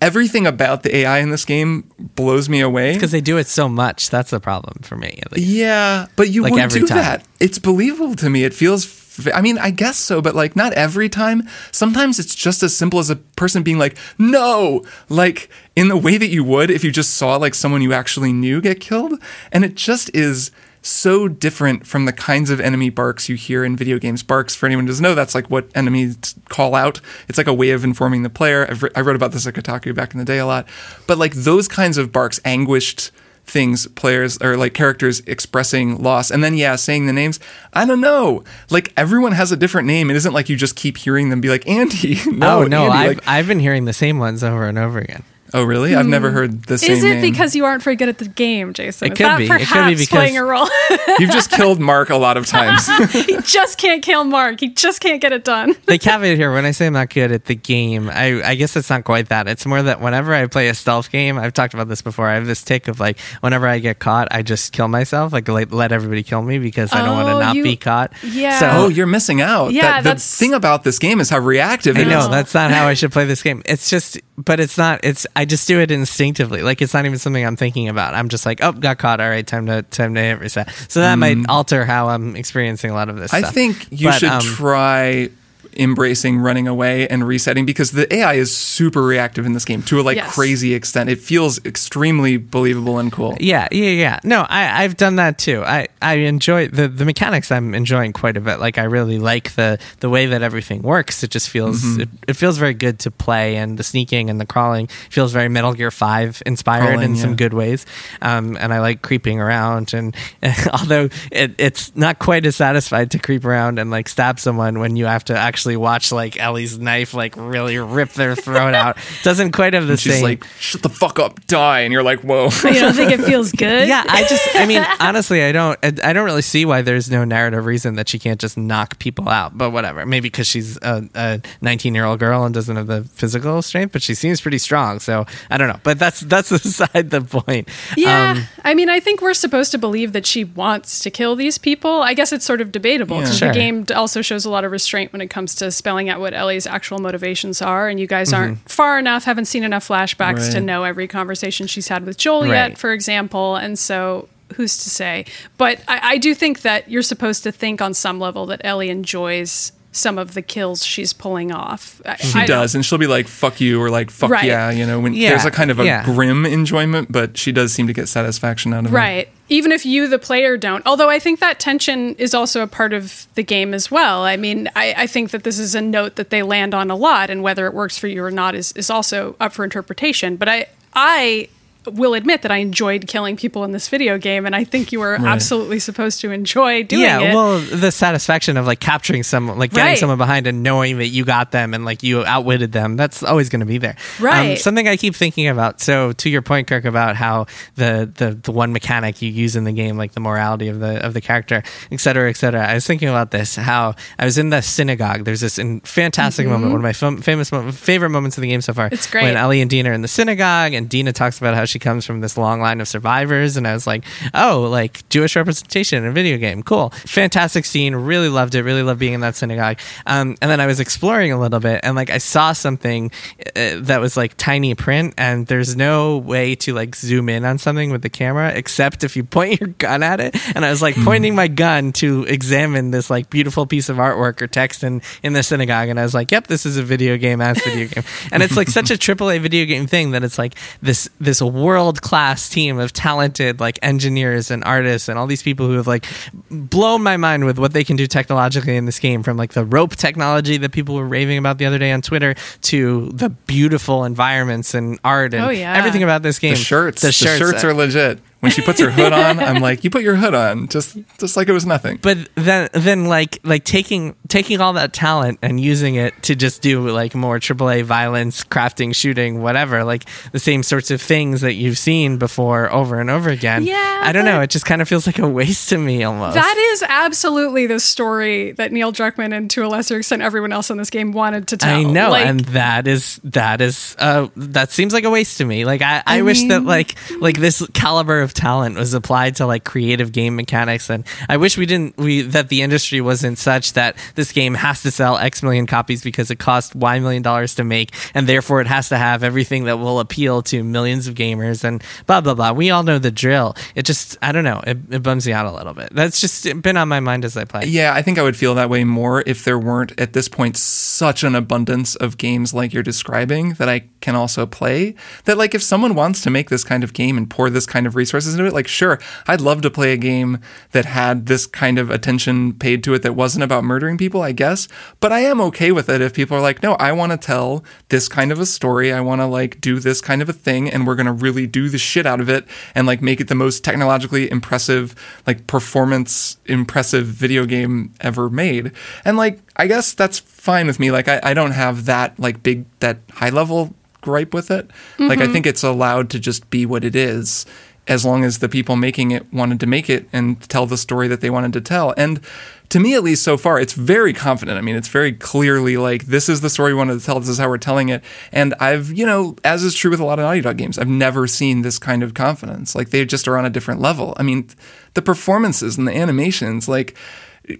[0.03, 1.85] everything about the AI in this game
[2.17, 2.95] blows me away.
[2.95, 4.11] because they do it so much.
[4.11, 5.21] That's the problem for me.
[5.37, 6.99] Yeah, but you Like would every do time.
[6.99, 7.27] that.
[7.41, 8.45] It's believable to me.
[8.45, 8.85] It feels.
[8.85, 11.43] f- I mean, I guess so, but like not every time.
[11.71, 16.17] Sometimes it's just as simple as a person being like, "No," like in the way
[16.19, 19.15] that you would if you just saw like someone you actually knew get killed,
[19.53, 20.51] and it just is
[20.83, 24.23] so different from the kinds of enemy barks you hear in video games.
[24.23, 27.01] Barks, for anyone who doesn't know, that's like what enemies call out.
[27.29, 28.67] It's like a way of informing the player.
[28.69, 30.69] I've re- I wrote about this at Kotaku back in the day a lot,
[31.07, 33.11] but like those kinds of barks, anguished
[33.45, 37.41] things players or like characters expressing loss and then yeah saying the names
[37.73, 40.97] i don't know like everyone has a different name it isn't like you just keep
[40.97, 42.97] hearing them be like andy no oh no, Andy.
[42.97, 45.25] I've Like, I've been hearing the same ones over and over again.
[45.55, 46.37] Oh really i've never hmm.
[46.37, 49.09] heard the same Is it name because you aren't very good at the game, Jason?
[49.09, 49.45] It Is could that be.
[49.45, 50.69] It could be perhaps because- playing a role?
[51.19, 54.61] you've just killed mark a lot of times he just can't kill Mark.
[54.61, 55.75] He just can't get it done.
[55.87, 58.77] the caveat here when I say I'm not good at the game, I, I guess
[58.77, 59.49] it's not quite that.
[59.49, 62.29] It's more that whenever I play a stealth game, I've talked about this before.
[62.29, 65.49] I have this tick of like whenever I get caught, I just kill myself, like
[65.49, 68.13] let, let everybody kill me because I don't want Oh, to not you- be caught.
[68.23, 68.59] Yeah.
[68.59, 71.39] So oh you're missing out Yeah, That- the that's- thing about this game is how
[71.39, 72.13] reactive I it is.
[72.13, 73.63] know that's not how I should play this game.
[73.67, 75.01] It's just, but it's not.
[75.05, 76.63] It's I just do it instinctively.
[76.63, 78.15] Like it's not even something I'm thinking about.
[78.15, 79.21] I'm just like, oh, got caught.
[79.21, 80.71] All right, time to time to hit reset.
[80.89, 83.31] So that might alter how I'm experiencing a lot of this.
[83.33, 83.35] Mm.
[83.35, 83.55] I stuff.
[83.55, 85.31] think you But, should um, try
[85.77, 90.01] embracing running away and resetting because the AI is super reactive in this game to
[90.01, 90.35] a like Yes.
[90.35, 91.09] crazy extent.
[91.11, 93.37] It feels extremely believable and cool.
[93.41, 94.21] Yeah, yeah, yeah.
[94.25, 95.63] No, I, I've done that too.
[95.65, 97.51] I, I enjoy the, the mechanics.
[97.51, 98.61] I'm enjoying quite a bit.
[98.61, 101.23] Like I really like the the way that everything works.
[101.23, 102.01] It just feels Mm-hmm.
[102.03, 105.49] it, it feels very good to play, and the sneaking and the crawling feels very
[105.49, 107.37] Metal Gear Five inspired Crawling, in some yeah.
[107.37, 107.87] good ways.
[108.21, 109.95] Um, and I like creeping around.
[109.95, 110.15] And
[110.73, 114.97] although it, it's not quite as satisfied to creep around and like stab someone when
[114.97, 119.53] you have to actually watch like Ellie's knife like really rip their throat out, doesn't
[119.53, 120.23] quite have the She's same.
[120.23, 123.53] like, "Shut the fuck up, die," and you're like, "Whoa." You don't think it feels
[123.67, 123.87] good?
[123.89, 127.11] yeah, I just, I mean, honestly, I don't, I I don't really see why there's
[127.11, 129.57] no narrative reason that she can't just knock people out.
[129.57, 133.05] But whatever, maybe because she's a, a 19 year old girl and doesn't have the
[133.05, 134.99] physical strength, but she seems pretty strong.
[135.01, 135.81] So I don't know.
[135.83, 137.69] But that's that's beside the point.
[137.97, 141.37] Yeah, Um, I mean, I think we're supposed to believe that she wants to kill
[141.37, 142.03] these people.
[142.03, 143.23] I guess it's sort of debatable Yeah.
[143.23, 143.49] because Sure.
[143.49, 146.35] the game also shows a lot of restraint when it comes to spelling out what
[146.35, 150.57] Ellie's actual motivations are, and you guys aren't far enough, haven't seen enough flashbacks to
[150.59, 150.67] Mm-hmm.
[150.67, 152.51] Know every conversation she's had with Joel Right.
[152.51, 154.29] yet, for example, and so.
[154.57, 155.25] Who's to say?
[155.57, 158.91] But I, I do think that you're supposed to think on some level that Ellie
[158.91, 162.01] enjoys some of the kills she's pulling off.
[162.07, 164.45] I- She I don't- does, and she'll be like, "Fuck you," or like, "Fuck Right.
[164.45, 164.99] yeah," you know.
[164.99, 166.03] When Yeah, there's a kind of a yeah.
[166.05, 168.97] grim enjoyment, but she does seem to get satisfaction out of it.
[168.97, 169.29] Right.
[169.51, 170.83] Even if you, the player, don't.
[170.87, 174.23] Although I think that tension is also a part of the game as well.
[174.23, 176.97] I mean, I, I think that this is a note that they land on a
[176.97, 180.37] lot, and whether it works for you or not is, is also up for interpretation.
[180.37, 181.49] But I, I
[181.85, 185.01] will admit that I enjoyed killing people in this video game, and I think you
[185.01, 187.23] were absolutely supposed to enjoy doing yeah, it.
[187.25, 189.99] Yeah, well, the satisfaction of like capturing someone, like getting Right.
[189.99, 193.49] someone behind and knowing that you got them and like you outwitted them, that's always
[193.49, 193.97] going to be there.
[194.19, 194.59] Um, Right.
[194.59, 195.81] something I keep thinking about.
[195.81, 199.65] So, to your point, Kirk, about how the, the the one mechanic you use in
[199.65, 202.65] the game, like the morality of the of the character, et cetera, et cetera.
[202.67, 203.57] I was thinking about this.
[203.57, 205.25] How I was in the synagogue.
[205.25, 208.49] There's this in, fantastic moment, one of my fam- famous mo- favorite moments of the
[208.49, 208.87] game so far.
[208.87, 208.95] Mm-hmm.
[208.95, 209.25] It's great.
[209.25, 212.05] when Ellie and Dina are in the synagogue, and Dina talks about how she comes
[212.05, 214.05] from this long line of survivors, and I was like,
[214.35, 218.83] oh, like Jewish representation in a video game, cool, fantastic scene, really loved it, really
[218.83, 219.79] loved being in that synagogue.
[220.07, 223.11] Um, and then I was exploring a little bit, and like I saw something
[223.57, 227.59] uh, that was like tiny print, and there's no way to like zoom in on
[227.59, 230.83] something with the camera except if you point your gun at it, and I was
[230.83, 235.01] like pointing my gun to examine this like beautiful piece of artwork or text in
[235.23, 237.89] in the synagogue, and I was like, yep, this is a video game ass video
[237.89, 241.41] game, and it's like such a AAA video game thing that it's like this this
[241.63, 245.87] world class team of talented like engineers and artists and all these people who have
[245.87, 246.07] like
[246.51, 249.65] blown my mind with what they can do technologically in this game from like the
[249.65, 254.05] rope technology that people were raving about the other day on Twitter to the beautiful
[254.05, 255.77] environments and art and Oh, yeah.
[255.77, 256.55] everything about this game.
[256.55, 258.19] The shirts, The the shirts, shirts, are legit.
[258.43, 261.37] When she puts her hood on, I'm like, you put your hood on, just just
[261.37, 261.99] like it was nothing.
[262.03, 266.61] but then then like like taking taking all that talent and using it to just
[266.61, 271.55] do like more AAA violence, crafting, shooting, whatever, like the same sorts of things that
[271.55, 273.63] you've seen before over and over again.
[273.63, 274.41] Yeah, I don't know.
[274.41, 276.35] It just kind of feels like a waste to me almost.
[276.35, 280.69] That is absolutely the story that Neil Druckmann and to a lesser extent everyone else
[280.69, 281.77] in this game wanted to tell.
[281.77, 285.45] I know, Like, and that is that is uh that seems like a waste to
[285.45, 285.65] me.
[285.65, 289.65] Like I, I, wish that like like this caliber of talent was applied to like
[289.65, 293.97] creative game mechanics, and I wish we didn't we that the industry wasn't such that
[294.15, 297.65] this game has to sell X million copies because it cost Y million dollars to
[297.65, 301.65] make, and therefore it has to have everything that will appeal to millions of gamers
[301.65, 302.53] and blah blah blah.
[302.53, 303.57] We all know the drill.
[303.75, 304.63] It just I don't know.
[304.67, 305.93] It, it bums me out a little bit.
[305.93, 307.67] That's just been on my mind as I play.
[307.67, 310.57] Yeah, I think I would feel that way more if there weren't at this point
[310.57, 314.95] such an abundance of games like you're describing that I can also play.
[315.25, 317.87] That like if someone wants to make this kind of game and pour this kind
[317.87, 320.39] of resources into it, like sure, I'd love to play a game
[320.73, 324.33] that had this kind of attention paid to it that wasn't about murdering people, I
[324.33, 324.69] guess.
[325.01, 327.65] But I am okay with it if people are like, no, I want to tell
[327.89, 328.93] this kind of a story.
[328.93, 331.47] I want to like do this kind of a thing and we're going to really
[331.47, 334.95] do the shit out of it and like make it the most technologically impressive,
[335.27, 338.73] like performance impressive video game ever made.
[339.05, 340.91] And like, I guess that's fine with me.
[340.91, 344.69] Like, I, I don't have that like big, that high level gripe with it.
[344.99, 345.33] Like, I mm-hmm.
[345.33, 347.47] think it's allowed to just be what it is
[347.89, 351.09] as long as the people making it wanted to make it and tell the story
[351.09, 351.93] that they wanted to tell.
[351.97, 352.21] And
[352.69, 354.57] to me, at least so far, it's very confident.
[354.57, 357.19] I mean, it's very clearly like, this is the story we wanted to tell.
[357.21, 358.03] This is how we're telling it.
[358.31, 360.89] And I've, you know, as is true with a lot of Naughty Dog games, I've
[360.89, 362.75] never seen this kind of confidence.
[362.75, 364.15] Like, they just are on a different level.
[364.17, 364.49] I mean,
[364.95, 366.97] the performances and the animations, like,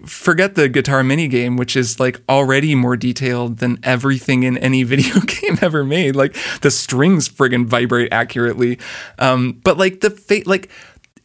[0.05, 4.83] forget the guitar mini game which is like already more detailed than everything in any
[4.93, 6.15] video game ever made.
[6.15, 8.79] Like the strings friggin vibrate accurately.
[9.19, 10.69] Um, but like the fate, like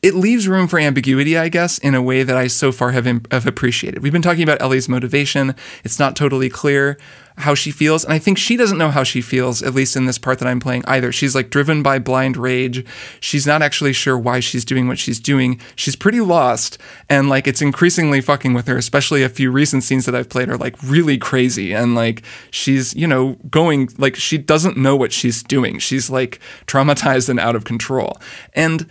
[0.00, 3.04] it leaves room for ambiguity, I guess, in a way that I so far have,
[3.04, 4.02] have appreciated.
[4.02, 5.56] We've been talking about Ellie's motivation.
[5.82, 6.98] It's not totally clear
[7.38, 8.04] how she feels.
[8.04, 10.48] And I think she doesn't know how she feels, at least in this part that
[10.48, 11.10] I'm playing either.
[11.10, 12.84] She's like driven by blind rage.
[13.20, 15.60] She's not actually sure why she's doing what she's doing.
[15.74, 16.78] She's pretty lost.
[17.08, 20.48] And like it's increasingly fucking with her, especially a few recent scenes that I've played
[20.48, 21.72] are like really crazy.
[21.72, 25.78] And like she's, you know, going like she doesn't know what she's doing.
[25.78, 28.16] She's like traumatized and out of control.
[28.54, 28.88] And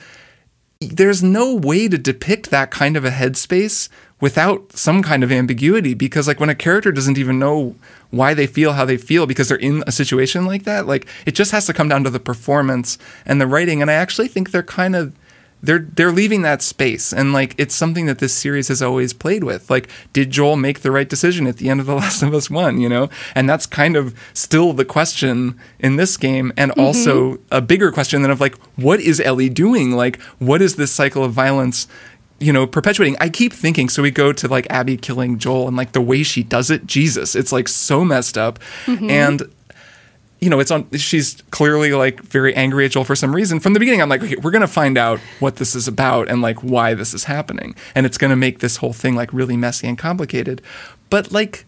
[0.79, 5.93] there's no way to depict that kind of a headspace without some kind of ambiguity
[5.93, 7.75] because like when a character doesn't even know
[8.09, 11.35] why they feel how they feel because they're in a situation like that like it
[11.35, 13.81] just has to come down to the performance and the writing.
[13.81, 15.13] And i actually think they're kind of
[15.61, 17.11] they're they're leaving that space.
[17.11, 19.69] And like it's something that this series has always played with.
[19.69, 22.49] Like did joel make the right decision at the end of the last of us
[22.49, 23.09] one you know?
[23.35, 26.81] And that's kind of still the question in this game and mm-hmm.
[26.81, 29.91] also a bigger question than of like what is ellie doing?
[29.91, 31.87] Like what is this cycle of violence
[32.39, 33.17] you know perpetuating?
[33.19, 36.23] I keep thinking so we go to like abby killing joel and like the way
[36.23, 38.59] she does it jesus it's like so messed up.
[38.85, 39.09] Mm-hmm.
[39.09, 39.43] And
[40.39, 40.89] you know, it's on.
[40.91, 43.59] She's clearly like very angry at Joel for some reason.
[43.59, 46.41] From the beginning, I'm like, okay, we're gonna find out what this is about and
[46.41, 49.87] like why this is happening, and it's gonna make this whole thing like really messy
[49.87, 50.61] and complicated.
[51.09, 51.65] But like,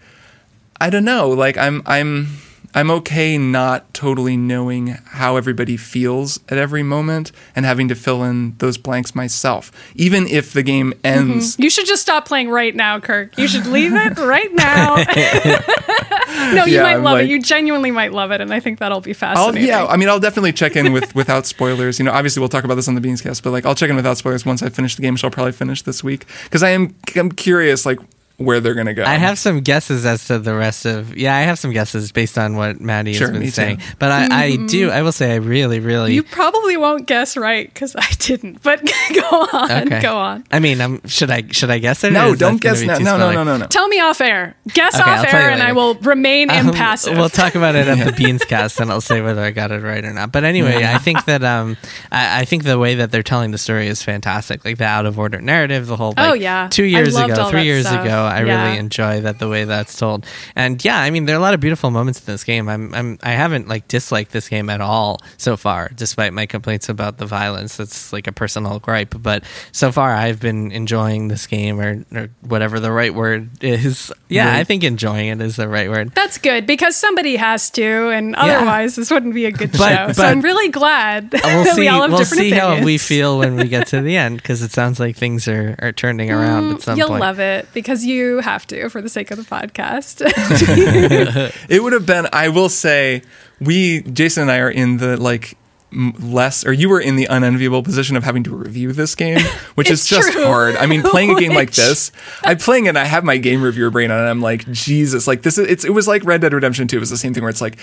[0.79, 1.29] I don't know.
[1.29, 2.27] Like, I'm I'm
[2.73, 8.23] I'm okay not totally knowing how everybody feels at every moment and having to fill
[8.23, 11.05] in those blanks myself, even if the game mm-hmm.
[11.31, 11.57] ends.
[11.59, 13.37] You should just stop playing right now, Kirk.
[13.37, 14.95] You should leave it right now.
[16.53, 17.29] no, you Yeah, might I'm love like- it.
[17.29, 19.67] You genuinely might love it, and I think that'll be I'll, fascinating.
[19.67, 21.99] yeah, I mean, I'll definitely check in with without spoilers.
[21.99, 23.95] You know, obviously we'll talk about this on the Beanscast, but like I'll check in
[23.95, 26.69] without spoilers once I finish the game, which I'll probably finish this week because I
[26.69, 27.99] am I'm curious like
[28.39, 29.03] where they're gonna go.
[29.03, 31.15] I have some guesses as to the rest of.
[31.15, 33.51] Yeah, I have some guesses based on what Maddie Sure, has been me too.
[33.51, 33.81] saying.
[33.99, 34.89] But I, I do.
[34.89, 36.13] I will say I really, really.
[36.15, 38.63] You probably won't guess right because I didn't.
[38.63, 38.81] But
[39.13, 40.01] go on, okay.
[40.01, 40.43] go on.
[40.51, 42.13] I mean, I'm, should I should I guess it?
[42.13, 42.97] no, don't guess be now.
[42.97, 43.67] No, no, no, no, no.
[43.67, 44.55] Tell me off air.
[44.73, 47.17] Guess Okay, off air, and I will remain Um, impassive.
[47.17, 49.81] We'll talk about it at the Beans cast, and I'll say whether I got it
[49.83, 50.31] right or not.
[50.31, 51.77] But anyway, I think that um,
[52.11, 54.63] I, I think the way that they're telling the story is fantastic.
[54.63, 56.13] Like the out of order narrative, the whole.
[56.15, 56.67] Like, Oh, yeah.
[56.71, 58.05] two years ago, three years stuff.
[58.05, 58.65] ago, I Yeah.
[58.67, 60.25] really enjoy that the way that's told.
[60.55, 62.69] And yeah, I mean, there are a lot of beautiful moments in this game.
[62.69, 66.89] I'm, I'm I haven't like disliked this game at all so far, despite my complaints
[66.89, 67.77] about the violence.
[67.77, 72.29] That's like a personal gripe, but so far I've been enjoying this game, or, or
[72.41, 74.11] whatever the right word is.
[74.29, 74.59] Yeah, Right.
[74.59, 76.13] I think enjoying it is the right word.
[76.13, 80.13] That's good because somebody has to, and otherwise this wouldn't be a good But- show.
[80.13, 81.81] so I'm really glad We'll that see.
[81.81, 84.37] we all have we'll different see how we feel when we get to the end,
[84.37, 87.21] because it sounds like things are, are turning around at some Mm, You'll point.
[87.21, 90.21] love it because you have to for the sake of the podcast.
[91.69, 92.27] It would have been.
[92.33, 93.21] I will say,
[93.59, 95.55] we Jason and I are in the like
[95.91, 99.39] less, or you were in the unenviable position of having to review this game,
[99.75, 100.45] which is just true.
[100.45, 100.75] hard.
[100.75, 102.11] I mean, playing a game like this,
[102.43, 102.89] I'm playing it.
[102.89, 105.67] and I have my game reviewer brain on, and I'm like, Jesus, like this is.
[105.67, 106.97] It's, it was like Red Dead Redemption 2.
[106.97, 107.77] It was the same thing where it's like.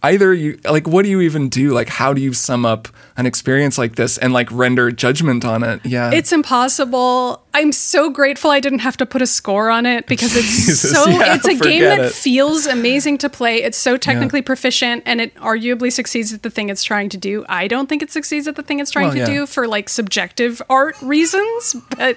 [0.00, 1.70] Either you like, what do you even do?
[1.72, 5.64] Like, how do you sum up an experience like this and like render judgment on
[5.64, 5.84] it?
[5.84, 7.42] Yeah, It's impossible.
[7.58, 10.92] I'm so grateful I didn't have to put a score on it because it's Jesus,
[10.92, 12.12] so yeah, it's a game that it.
[12.12, 13.62] feels amazing to play.
[13.64, 17.44] It's so technically proficient and it arguably succeeds at the thing it's trying to do.
[17.48, 19.26] I don't think it succeeds at the thing it's trying Well, to yeah.
[19.40, 22.16] do for like subjective art reasons, but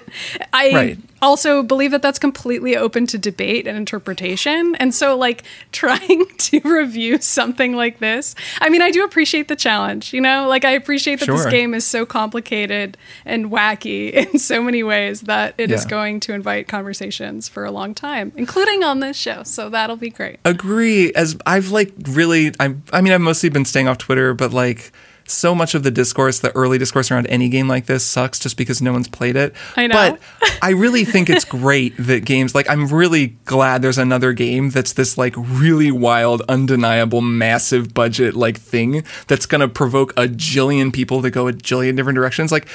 [0.52, 0.98] I Right.
[1.20, 4.76] also believe that that's completely open to debate and interpretation.
[4.76, 9.56] And so like trying to review something like this, I mean, I do appreciate the
[9.56, 10.46] challenge, you know?
[10.48, 15.22] Like I appreciate that this game is so complicated and wacky in so many ways
[15.32, 15.90] that it is Yeah.
[15.90, 19.42] going to invite conversations for a long time, including on this show.
[19.44, 20.38] So that'll be great.
[20.44, 24.52] agree as i've like really i i mean i've mostly been staying off twitter but
[24.52, 24.92] like
[25.26, 28.56] so much of the discourse the early discourse around any game like this sucks just
[28.56, 29.94] because no one's played it I know.
[29.94, 30.20] but
[30.62, 34.92] i really think it's great that games like i'm really glad there's another game that's
[34.94, 41.22] this like really wild undeniable massive budget like thing that's gonna provoke a jillion people
[41.22, 42.66] to go a jillion different directions like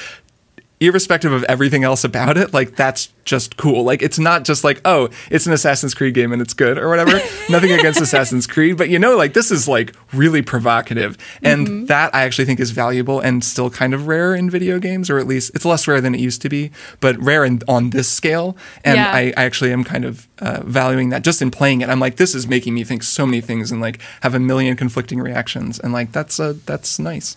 [0.80, 3.82] irrespective of everything else about it, like that's just cool.
[3.84, 6.88] Like it's not just like, oh, it's an Assassin's Creed game and it's good or
[6.88, 7.12] whatever.
[7.50, 11.16] Nothing against Assassin's Creed, but you know, like this is like really provocative.
[11.42, 11.86] And Mm-hmm.
[11.86, 15.18] that I actually think is valuable and still kind of rare in video games, or
[15.18, 18.08] at least it's less rare than it used to be, but rare in, on this
[18.08, 18.56] scale.
[18.84, 19.10] And Yeah.
[19.12, 21.88] I, I actually am kind of uh, valuing that just in playing it.
[21.88, 24.76] I'm like, this is making me think so many things and like have a million
[24.76, 25.78] conflicting reactions.
[25.80, 27.36] And like, that's uh, that's nice.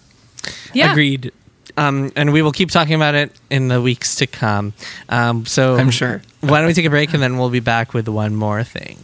[0.74, 0.92] Yeah.
[0.92, 1.32] Agreed.
[1.82, 4.74] Um, and we will keep talking about it in the weeks to come.
[5.10, 6.22] Um, so I'm sure.
[6.42, 9.00] Why don't we take a break and then we'll be back with one more thing.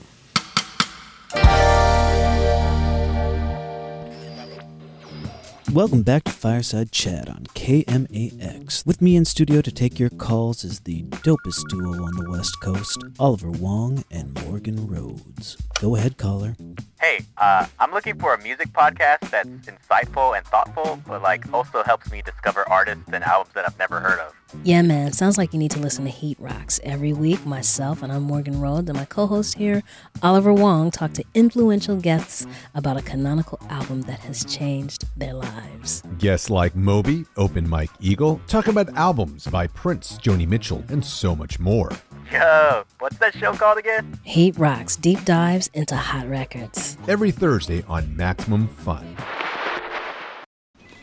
[5.74, 8.86] Welcome back to Fireside Chat on KMAX.
[8.86, 12.62] With me in studio to take your calls is the dopest duo on the West
[12.62, 15.58] Coast, Oliver Wong and Morgan Rhodes.
[15.82, 16.56] Go ahead, caller.
[17.00, 21.84] Hey, uh, I'm looking for a music podcast that's insightful and thoughtful, but like also
[21.84, 24.34] helps me discover artists and albums that I've never heard of.
[24.64, 25.14] Yeah, man.
[25.14, 27.46] Sounds like you need to listen to Heat Rocks every week.
[27.46, 29.84] Myself and I'm Morgan Rhodes and my co-host here,
[30.24, 36.02] Oliver Wong, talk to influential guests about a canonical album that has changed their lives.
[36.18, 41.36] Guests like Moby, Open Mike Eagle, talk about albums by Prince, Joni Mitchell, and so
[41.36, 41.92] much more.
[42.32, 44.20] Yo, what's that show called again?
[44.24, 46.98] Heat Rocks deep dives into hot records.
[47.08, 49.16] Every Thursday on Maximum Fun.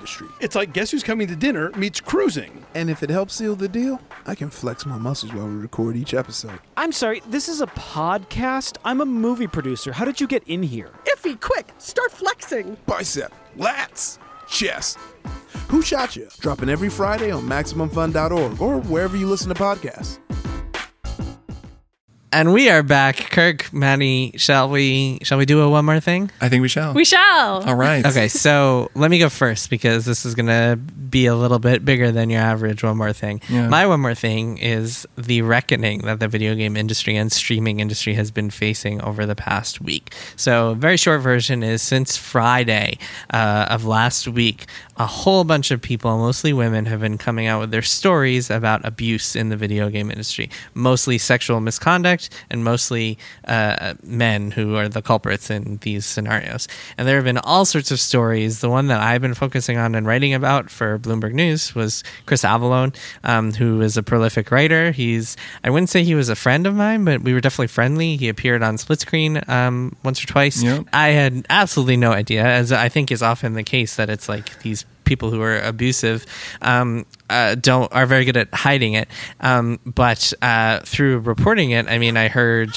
[0.00, 0.28] industry.
[0.40, 2.64] It's like Guess Who's Coming to Dinner meets cruising.
[2.74, 5.94] And if it helps seal the deal, I can flex my muscles while we record
[5.94, 6.58] each episode.
[6.76, 8.78] I'm sorry, this is a podcast?
[8.84, 9.92] I'm a movie producer.
[9.92, 10.90] How did you get in here?
[11.04, 12.78] Ify, quick, start flexing.
[12.86, 14.98] Bicep, lats, chest.
[15.68, 16.28] Who Shot You?
[16.40, 20.18] Dropping every Friday on MaximumFun.org or wherever you listen to podcasts.
[22.32, 23.16] And we are back.
[23.16, 26.30] Kirk, Maddie, shall we shall we do a one more thing?
[26.40, 26.94] I think we shall.
[26.94, 27.64] We shall.
[27.64, 28.06] All right.
[28.06, 32.12] Okay, so let me go first because this is gonna be a little bit bigger
[32.12, 33.40] than your average one more thing.
[33.48, 33.68] Yeah.
[33.68, 38.14] My one more thing is the reckoning that the video game industry and streaming industry
[38.14, 40.14] has been facing over the past week.
[40.36, 42.98] So, very short version is since Friday
[43.30, 44.66] uh, of last week,
[45.00, 48.84] a whole bunch of people, mostly women, have been coming out with their stories about
[48.84, 53.16] abuse in the video game industry, mostly sexual misconduct and mostly
[53.48, 56.68] uh, men who are the culprits in these scenarios.
[56.98, 58.60] And there have been all sorts of stories.
[58.60, 62.42] The one that I've been focusing on and writing about for Bloomberg News was Chris
[62.42, 64.90] Avellone, um, who is a prolific writer.
[64.90, 65.34] He's,
[65.64, 68.18] I wouldn't say he was a friend of mine, but we were definitely friendly.
[68.18, 70.62] He appeared on Split Screen um, once or twice.
[70.62, 70.88] Yep.
[70.92, 74.60] I had absolutely no idea, as I think is often the case, that it's like
[74.60, 76.24] these people who are abusive
[76.62, 79.08] um, uh, don't are very good at hiding it.
[79.40, 82.70] Um, but uh, through reporting it, I mean, I heard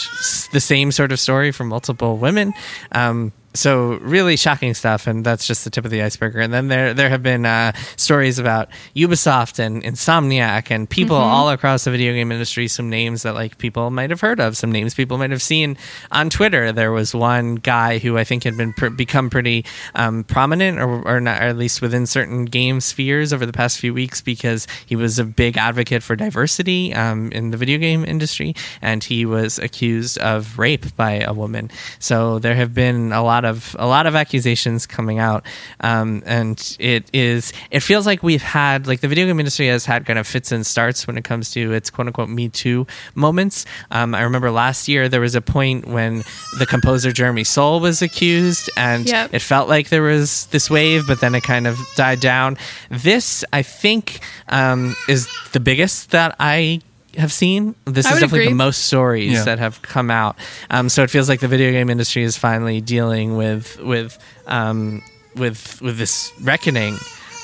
[0.52, 2.52] the same sort of story from multiple women.
[2.92, 6.36] Um, so really shocking stuff, and that's just the tip of the iceberg.
[6.36, 11.22] And then there there have been uh, stories about Ubisoft and Insomniac and people Mhm.
[11.22, 12.68] all across the video game industry.
[12.68, 15.78] Some names that like people might have heard of, some names people might have seen
[16.12, 16.72] on Twitter.
[16.72, 21.08] There was one guy who I think had been pr- become pretty um, prominent, or,
[21.08, 24.68] or not, or at least within certain game spheres over the past few weeks, because
[24.86, 29.26] he was a big advocate for diversity um, in the video game industry, and he
[29.26, 31.70] was accused of rape by a woman.
[32.00, 35.46] So there have been a lot of a lot of accusations coming out,
[35.82, 39.86] um, and it is it feels like we've had like the video game industry has
[39.86, 42.86] had kind of fits and starts when it comes to its quote unquote Me Too
[43.16, 43.66] moments.
[43.92, 46.24] Um, I remember last year there was a point when
[46.60, 49.34] the composer Jeremy Soule was accused, and Yep.
[49.34, 52.58] it felt like there was this wave, but then it kind of died down.
[52.90, 54.20] This, I think,
[54.50, 56.82] um, is the biggest that I
[57.18, 57.76] have seen.
[57.86, 58.50] This I is definitely agree.
[58.50, 59.44] the most stories Yeah.
[59.46, 60.36] that have come out.
[60.70, 65.02] Um, so it feels like the video game industry is finally dealing with with um,
[65.36, 66.98] with with this reckoning.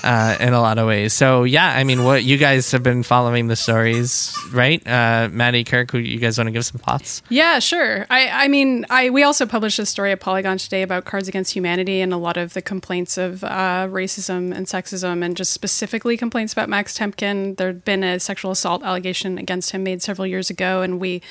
[0.04, 3.04] Uh, in a lot of ways, so yeah, I mean, what you guys have been
[3.04, 4.86] following the stories, right?
[4.88, 7.22] Uh, Maddie, Kirk, you guys want to give some thoughts?
[7.30, 8.06] Yeah, sure.
[8.10, 11.54] I, I mean, I we also published a story at Polygon today about Cards Against
[11.54, 16.18] Humanity and a lot of the complaints of uh, racism and sexism, and just specifically
[16.18, 17.58] complaints about Max Temkin.
[17.58, 21.22] There'd been a sexual assault allegation against him made several years ago, and we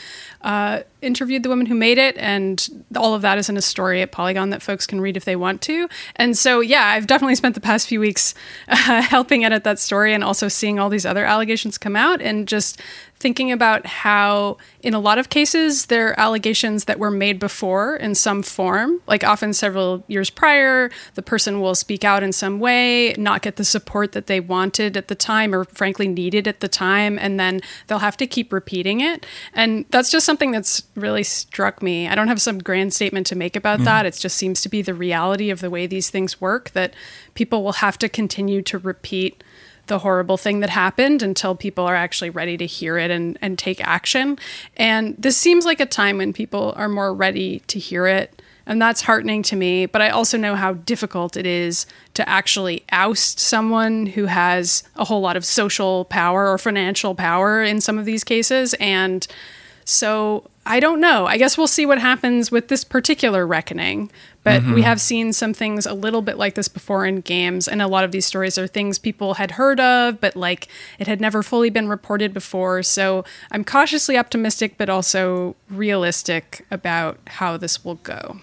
[0.43, 4.03] uh, interviewed the woman who made it, and all of that is in a story
[4.03, 5.88] at Polygon that folks can read if they want to.
[6.16, 8.34] And so, yeah, I've definitely spent the past few weeks
[8.68, 12.49] uh, helping edit that story and also seeing all these other allegations come out and
[12.49, 12.80] just
[13.21, 17.97] thinking about how, in a lot of cases, there are allegations that were made before
[17.97, 19.01] in some form.
[19.07, 23.57] Like, often several years prior, the person will speak out in some way, not get
[23.57, 27.41] the support that they wanted at the time or, frankly, needed at the time, and
[27.41, 29.27] then they'll have to keep repeating it.
[29.53, 32.09] And that's just something that's really struck me.
[32.09, 33.85] I don't have some grand statement to make about mm-hmm.
[33.85, 34.07] that.
[34.07, 36.95] It just seems to be the reality of the way these things work that
[37.35, 39.43] people will have to continue to repeat
[39.89, 43.59] the horrible thing that happened until people are actually ready to hear it and, and
[43.59, 44.39] take action.
[44.76, 48.41] And this seems like a time when people are more ready to hear it.
[48.66, 49.86] And that's heartening to me.
[49.86, 55.05] But I also know how difficult it is to actually oust someone who has a
[55.07, 58.74] whole lot of social power or financial power in some of these cases.
[58.74, 59.26] And
[59.86, 61.27] so I don't know.
[61.27, 64.11] I guess we'll see what happens with this particular reckoning.
[64.45, 64.81] But we mm-hmm.
[64.81, 68.05] have seen some things a little bit like this before in games, and a lot
[68.05, 71.69] of these stories are things people had heard of, but like it had never fully
[71.69, 72.83] been reported before.
[72.83, 78.41] So I'm cautiously optimistic, but also realistic about how this will go.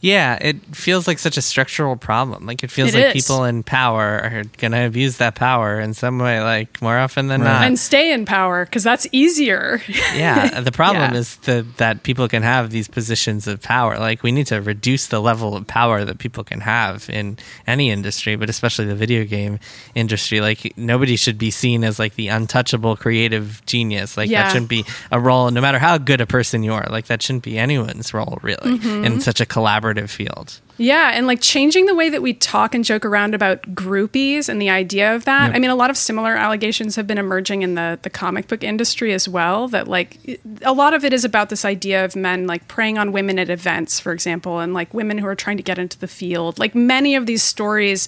[0.00, 2.46] Yeah, it feels like such a structural problem.
[2.46, 3.24] Like it feels It like is.
[3.24, 7.40] people in power are gonna abuse that power in some way, like more often than
[7.42, 7.52] Right.
[7.52, 7.62] not.
[7.66, 9.80] and stay in power because that's easier.
[10.14, 11.18] yeah, the problem Yeah.
[11.18, 13.98] is the, that people can have these positions of power.
[13.98, 17.90] Like we need to reduce the level of power that people can have in any
[17.90, 19.58] industry, but especially the video game
[19.94, 20.40] industry.
[20.40, 24.16] Like nobody should be seen as like the untouchable creative genius.
[24.16, 24.42] Like Yeah.
[24.44, 26.86] that shouldn't be a role, no matter how good a person you are.
[26.90, 29.04] Like that shouldn't be anyone's role, really, Mm-hmm.
[29.04, 30.60] in such a collaborative field.
[30.78, 34.60] Yeah, and like changing the way that we talk and joke around about groupies and
[34.60, 35.54] the idea of that.
[35.54, 38.62] I mean, a lot of similar allegations have been emerging in the the comic book
[38.62, 39.68] industry as well.
[39.68, 43.12] That like a lot of it is about this idea of men like preying on
[43.12, 46.08] women at events, for example, and like women who are trying to get into the
[46.08, 46.58] field.
[46.58, 48.06] Like many of these stories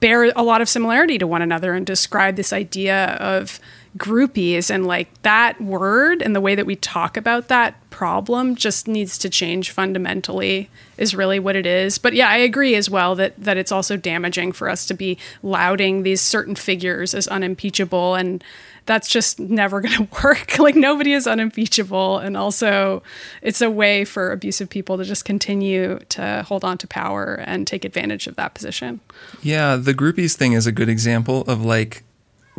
[0.00, 3.60] bear a lot of similarity to one another and describe this idea of
[3.96, 4.70] groupies.
[4.70, 9.18] And like that word and the way that we talk about that problem just needs
[9.18, 11.98] to change fundamentally is really what it is.
[11.98, 15.18] But yeah i agree as well that that it's also damaging for us to be
[15.42, 18.14] lauding these certain figures as unimpeachable.
[18.14, 18.44] And
[18.86, 20.58] that's just never going to work.
[20.58, 22.18] Like nobody is unimpeachable.
[22.18, 23.02] And also
[23.42, 27.66] it's a way for abusive people to just continue to hold on to power and
[27.66, 29.00] take advantage of that position.
[29.42, 32.02] Yeah, the groupies thing is a good example of like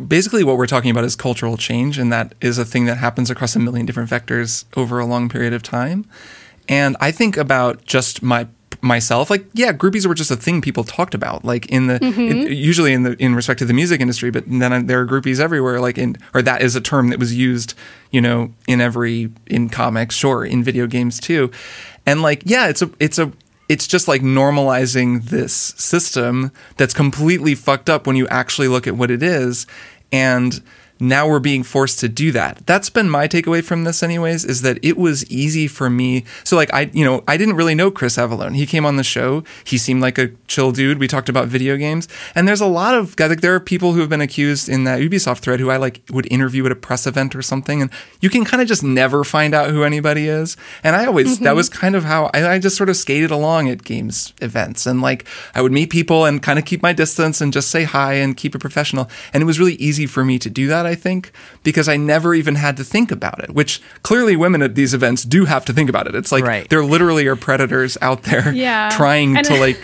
[0.06, 3.30] basically what we're talking about is cultural change, and that is a thing that happens
[3.30, 6.06] across a million different vectors over a long period of time.
[6.68, 8.46] And I think about just my
[8.82, 12.46] myself, like yeah, groupies were just a thing people talked about, like in the in-
[12.52, 15.40] usually in the in respect to the music industry, but then uh, there are groupies
[15.40, 17.74] everywhere, like in or that is a term that was used,
[18.10, 21.50] you know, in every in comics, sure, in video games too,
[22.06, 23.32] and like yeah, it's a it's a
[23.70, 28.96] it's just like normalizing this system that's completely fucked up when you actually look at
[28.96, 29.64] what it is.
[30.10, 30.60] And
[31.00, 32.66] now we're being forced to do that.
[32.66, 36.24] That's been my takeaway from this anyways is that it was easy for me.
[36.44, 38.54] So like I you know, I didn't really know Chris Avellone.
[38.54, 39.42] He came on the show.
[39.64, 40.98] He seemed like a chill dude.
[40.98, 42.08] We talked about video games.
[42.34, 44.84] And there's a lot of guys like there are people who have been accused in
[44.84, 47.90] that Ubisoft thread who I like would interview at a press event or something and
[48.20, 50.56] you can kind of just never find out who anybody is.
[50.84, 51.56] And I always that mm-hmm.
[51.56, 55.00] was kind of how I, I just sort of skated along at games events and
[55.00, 58.14] like I would meet people and kind of keep my distance and just say hi
[58.14, 59.08] and keep it professional.
[59.32, 61.30] And it was really easy for me to do that, I think,
[61.62, 65.22] because I never even had to think about it, which clearly women at these events
[65.22, 66.14] do have to think about it.
[66.14, 66.68] It's like Right.
[66.68, 68.90] there literally are predators out there Yeah.
[68.96, 69.78] trying And- to like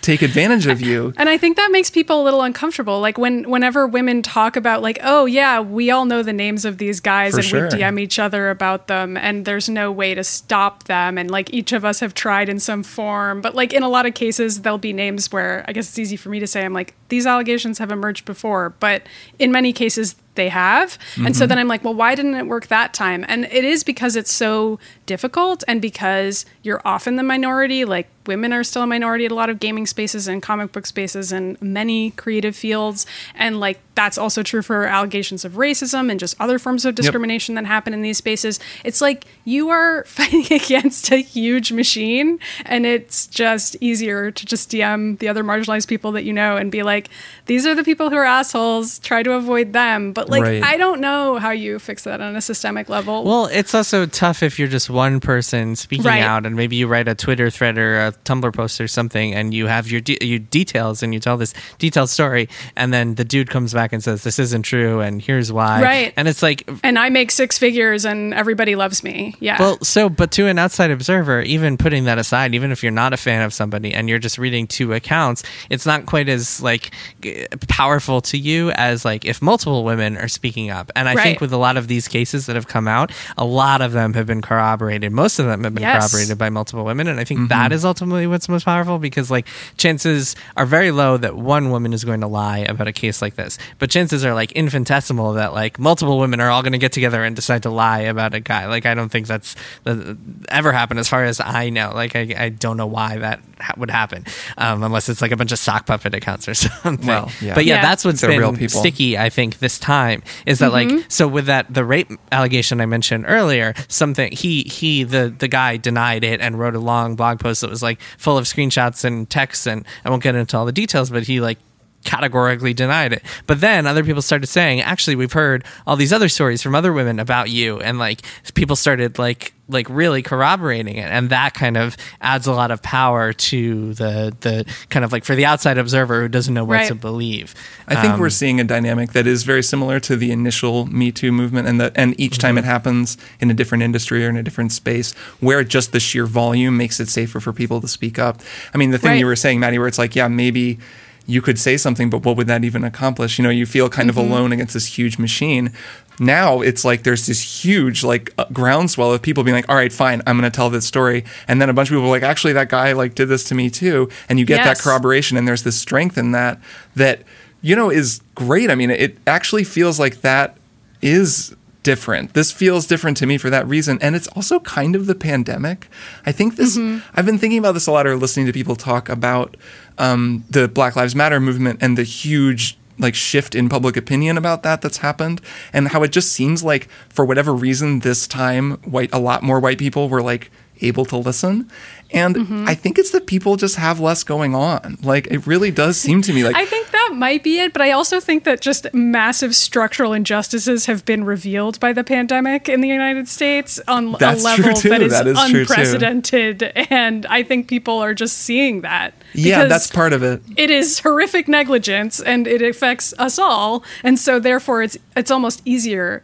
[0.00, 1.12] take advantage of you.
[1.16, 3.00] And I think that makes people a little uncomfortable.
[3.00, 6.78] Like when whenever women talk about like, oh yeah, we all know the names of
[6.78, 7.64] these guys For and sure.
[7.64, 11.52] we DM each other about them and there's no way to stop them and like
[11.52, 13.40] each of us have tried in some form.
[13.40, 16.16] But like in a lot of cases there'll be names where I guess it's easy
[16.16, 19.02] for me to say I'm like, these allegations have emerged before, but
[19.38, 20.98] in many cases they have.
[21.16, 21.48] And so mm-hmm.
[21.48, 23.24] then I'm like, well, why didn't it work that time?
[23.28, 27.84] And it is because it's so difficult and because you're often the minority.
[27.84, 30.86] Like women are still a minority at a lot of gaming spaces and comic book
[30.86, 33.06] spaces and many creative fields.
[33.34, 37.54] And like that's also true for allegations of racism and just other forms of discrimination
[37.54, 38.58] that happen in these spaces.
[38.84, 44.70] It's like you are fighting against a huge machine and it's just easier to just
[44.70, 47.08] DM the other marginalized people that you know and be like,
[47.46, 50.12] these are the people who are assholes, try to avoid them.
[50.12, 50.62] But like Right.
[50.62, 53.24] I don't know how you fix that on a systemic level.
[53.24, 56.22] Well, it's also tough if you're just one person speaking Right.
[56.22, 59.52] out, and maybe you write a Twitter thread or a Tumblr post or something, and
[59.52, 63.24] you have your de- your details, and you tell this detailed story, and then the
[63.24, 65.82] dude comes back and says this isn't true, and here's why.
[65.82, 66.14] Right.
[66.16, 69.34] And it's like, uh, and I make six figures and everybody loves me.
[69.40, 69.56] Yeah.
[69.58, 73.12] well, so, but to an outside observer, even putting that aside, even if you're not
[73.12, 76.90] a fan of somebody and you're just reading two accounts, it's not quite as like
[77.20, 80.90] g- powerful to you as like if multiple women are speaking up.
[80.96, 83.80] And I think with a lot of these cases that have come out, a lot
[83.80, 85.12] of them have been corroborated.
[85.12, 86.10] Most of them have been Yes.
[86.10, 87.48] corroborated by multiple women, and I think mm-hmm.
[87.48, 89.46] that is ultimately what's most powerful because like
[89.76, 93.34] chances are very low that one woman is going to lie about a case like
[93.34, 96.92] this, but chances are like infinitesimal that like multiple women are all going to get
[96.92, 98.66] together and decide to lie about a guy.
[98.66, 100.16] Like I don't think that's that
[100.48, 101.92] ever happened as far as I know.
[101.94, 104.24] Like I, I don't know why that ha- would happen
[104.58, 107.06] um, unless it's like a bunch of sock puppet accounts or something.
[107.06, 107.54] Well, yeah.
[107.54, 107.82] But yeah, Yeah.
[107.82, 108.80] that's what's They're been real people.
[108.80, 109.18] sticky.
[109.18, 113.24] I think this time is that like so with that the rape allegation I mentioned
[113.28, 117.60] earlier, something he he the the guy denied it and wrote a long blog post
[117.60, 120.72] that was like full of screenshots and texts and I won't get into all the
[120.72, 121.58] details, but he like
[122.04, 123.22] categorically denied it.
[123.46, 126.92] But then other people started saying, actually, we've heard all these other stories from other
[126.92, 128.20] women about you, and like
[128.54, 132.82] people started like like really corroborating it, and that kind of adds a lot of
[132.82, 136.74] power to the the kind of like for the outside observer who doesn't know what
[136.74, 136.88] Right.
[136.88, 137.54] to believe.
[137.88, 141.10] I think Um, we're seeing a dynamic that is very similar to the initial Me
[141.10, 142.58] Too movement, and that and each time Mm-hmm.
[142.58, 146.26] it happens in a different industry or in a different space, where just the sheer
[146.26, 148.42] volume makes it safer for people to speak up.
[148.74, 149.20] I mean, the thing Right.
[149.20, 150.78] you were saying, Maddie, where it's like, yeah, maybe
[151.26, 153.38] you could say something, but what would that even accomplish?
[153.38, 154.18] You know, you feel kind Mm-hmm.
[154.20, 155.72] of alone against this huge machine.
[156.20, 159.92] Now it's like there's this huge like uh, groundswell of people being like, all right,
[159.92, 162.22] fine, I'm going to tell this story, and then a bunch of people are like,
[162.22, 165.48] actually, that guy like did this to me too, and you get that corroboration, and
[165.48, 166.60] there's this strength in that
[166.94, 167.22] that
[167.62, 168.70] you know is great.
[168.70, 170.56] I mean, it actually feels like that
[171.02, 172.34] is different.
[172.34, 173.98] This feels different to me for that reason.
[174.00, 175.88] And it's also kind of the pandemic.
[176.26, 176.76] I think this,
[177.14, 179.56] I've been thinking about this a lot or listening to people talk about
[179.98, 184.62] um, the Black Lives Matter movement and the huge like shift in public opinion about
[184.62, 185.40] that that's happened
[185.72, 189.58] and how it just seems like for whatever reason this time white a lot more
[189.58, 190.48] white people were like
[190.80, 191.70] able to listen
[192.10, 192.68] and mm-hmm.
[192.68, 196.20] i think it's that people just have less going on like it really does seem
[196.22, 198.92] to me like I think that might be it, but I also think that just
[198.92, 204.10] massive structural injustices have been revealed by the pandemic in the United States on a
[204.10, 206.72] level that is, That is unprecedented.
[206.90, 209.14] And I think people are just seeing that.
[209.32, 213.84] yeah that's part of it It is horrific negligence and it affects us all.
[214.02, 216.22] And so therefore it's it's almost easier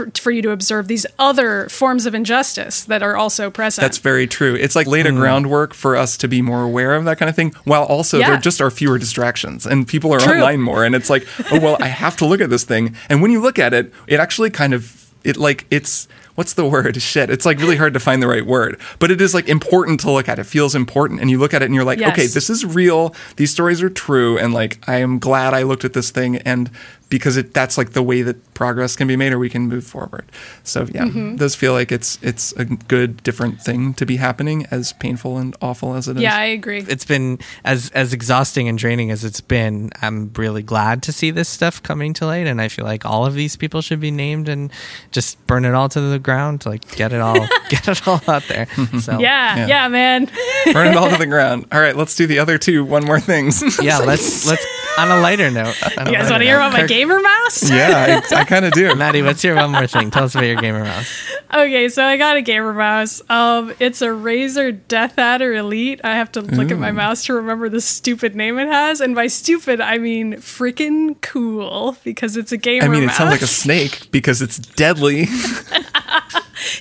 [0.00, 3.82] for, for you to observe these other forms of injustice that are also present.
[3.82, 4.54] That's very true.
[4.54, 5.18] It's like laid a hmm.
[5.18, 8.30] groundwork for us to be more aware of that kind of thing, while also Yeah.
[8.30, 10.34] there just are fewer distractions and people are True.
[10.34, 10.84] online more.
[10.84, 12.96] And it's like, oh, well, I have to look at this thing.
[13.08, 16.66] And when you look at it, it actually kind of, it like, it's what's the
[16.66, 17.00] word?
[17.02, 17.28] Shit.
[17.28, 20.10] It's like really hard to find the right word, but it is like important to
[20.10, 20.38] look at.
[20.38, 21.20] It feels important.
[21.20, 22.12] And you look at it and you're like, Yes.
[22.12, 23.14] okay, this is real.
[23.36, 24.38] These stories are true.
[24.38, 26.70] And like, I am glad I looked at this thing and
[27.10, 29.84] because it that's like the way that progress can be made or we can move
[29.84, 30.24] forward.
[30.64, 31.38] So yeah, Mhm.
[31.38, 35.54] those feel like it's it's a good different thing to be happening as painful and
[35.60, 36.22] awful as it is.
[36.22, 36.84] Yeah, I agree.
[36.88, 39.90] It's been as as exhausting and draining as it's been.
[40.00, 43.26] I'm really glad to see this stuff coming to light, and I feel like all
[43.26, 44.70] of these people should be named and
[45.10, 46.60] just burn it all to the ground.
[46.62, 47.34] To like get it all,
[47.68, 48.66] get it all out there.
[49.00, 49.66] So yeah, Yeah.
[49.66, 50.30] yeah, man.
[50.72, 51.66] Burn it all to the ground.
[51.72, 52.84] All right, let's do the other two.
[52.84, 53.62] One more things.
[53.82, 54.64] yeah, let's let's
[55.00, 55.76] on a lighter note.
[55.98, 57.70] on a You guys lighter want to hear note, about my gamer mouse?
[57.70, 58.94] yeah, I, I kind of do.
[59.00, 60.10] Maddie, what's your one more thing?
[60.10, 61.10] Tell us about your gamer mouse.
[61.52, 63.20] Okay, so I got a gamer mouse.
[63.28, 66.00] Um, it's a Razer Death Adder Elite.
[66.04, 69.14] I have to look at my mouse to remember the stupid name it has, and
[69.14, 72.96] by stupid I mean freaking cool because it's a gamer mouse.
[72.96, 75.26] I mean, it sounds like a snake because it's deadly.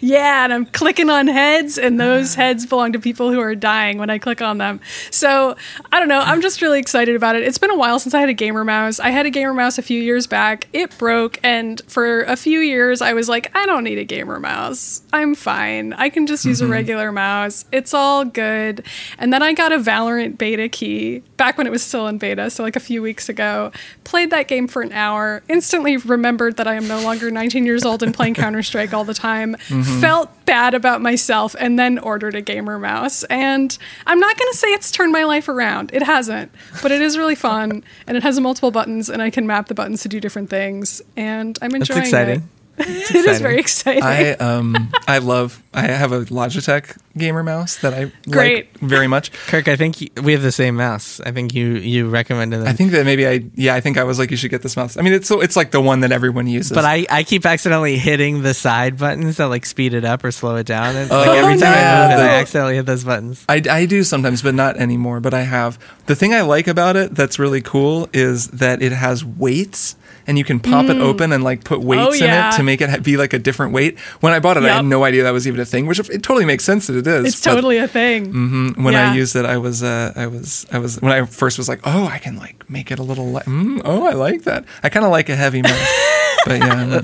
[0.02, 3.98] Yeah, and I'm clicking on heads, and those heads belong to people who are dying
[3.98, 4.80] when I click on them.
[5.12, 5.56] So
[5.92, 6.20] I don't know.
[6.20, 7.44] I'm just really excited about it.
[7.44, 9.00] It's been a while since I had a gamer mouse.
[9.00, 10.68] I had a gamer mouse a few years back.
[10.74, 14.40] It broke, and for a few years, I was like, I don't need a gamer
[14.40, 15.02] mouse.
[15.14, 15.94] I'm fine.
[15.94, 16.72] I can just use a Mhm.
[16.72, 17.66] regular mouse.
[17.72, 18.84] It's all good.
[19.18, 22.52] And then I got a Valorant beta key back when it was still in beta,
[22.52, 23.72] so like a few weeks ago.
[24.04, 25.42] Played that game for an hour.
[25.50, 29.04] Instantly remembered that I am no longer 19 years old and playing Counter Strike all
[29.06, 29.56] the time.
[29.70, 30.00] Mhm.
[30.02, 33.24] Felt bad about myself and then ordered a gamer mouse.
[33.24, 33.76] And
[34.06, 35.92] I'm not going to say it's turned my life around.
[35.94, 36.52] It hasn't,
[36.84, 39.74] but it is really fun and it has multiple buttons and I can map the
[39.74, 41.02] buttons to do different things.
[41.18, 42.36] And I'm That's enjoying exciting.
[42.36, 42.42] it.
[42.88, 44.04] it is very exciting.
[44.04, 48.74] I um I love I have a Logitech gamer mouse that I Great.
[48.74, 49.32] like very much.
[49.48, 51.20] Kirk, I think you, we have the same mouse.
[51.26, 52.68] I think you you recommended them.
[52.68, 54.78] I think that maybe I yeah I think I was like you should get this
[54.78, 54.98] mouse.
[54.98, 56.72] I mean it's so it's like the one that everyone uses.
[56.72, 60.32] But I, I keep accidentally hitting the side buttons that like speed it up or
[60.32, 60.96] slow it down.
[60.96, 63.46] And, Oh, like every time yeah, I move it, I accidentally hit those buttons.
[63.50, 65.20] I, I do sometimes, but not anymore.
[65.20, 65.78] But I have.
[66.06, 69.96] The thing I like about it that's really cool is that it has weights,
[70.30, 71.02] and you can pop it Mm.
[71.10, 73.74] open and like put weights Oh, in it to make it be like a different
[73.74, 73.98] weight.
[74.22, 76.22] When I bought it, I had no idea that was even a thing, which it
[76.22, 77.26] totally makes sense that it is.
[77.26, 78.32] it's totally a thing.
[78.32, 78.84] Mhm.
[78.84, 79.12] When Yeah.
[79.12, 81.02] I used it, I was, uh, I was, I was.
[81.02, 83.28] When I first was like, oh, I can like make it a little.
[83.34, 84.64] Li- mm, oh, I like that.
[84.84, 85.62] I kind of like a heavy.
[86.50, 87.02] but yeah,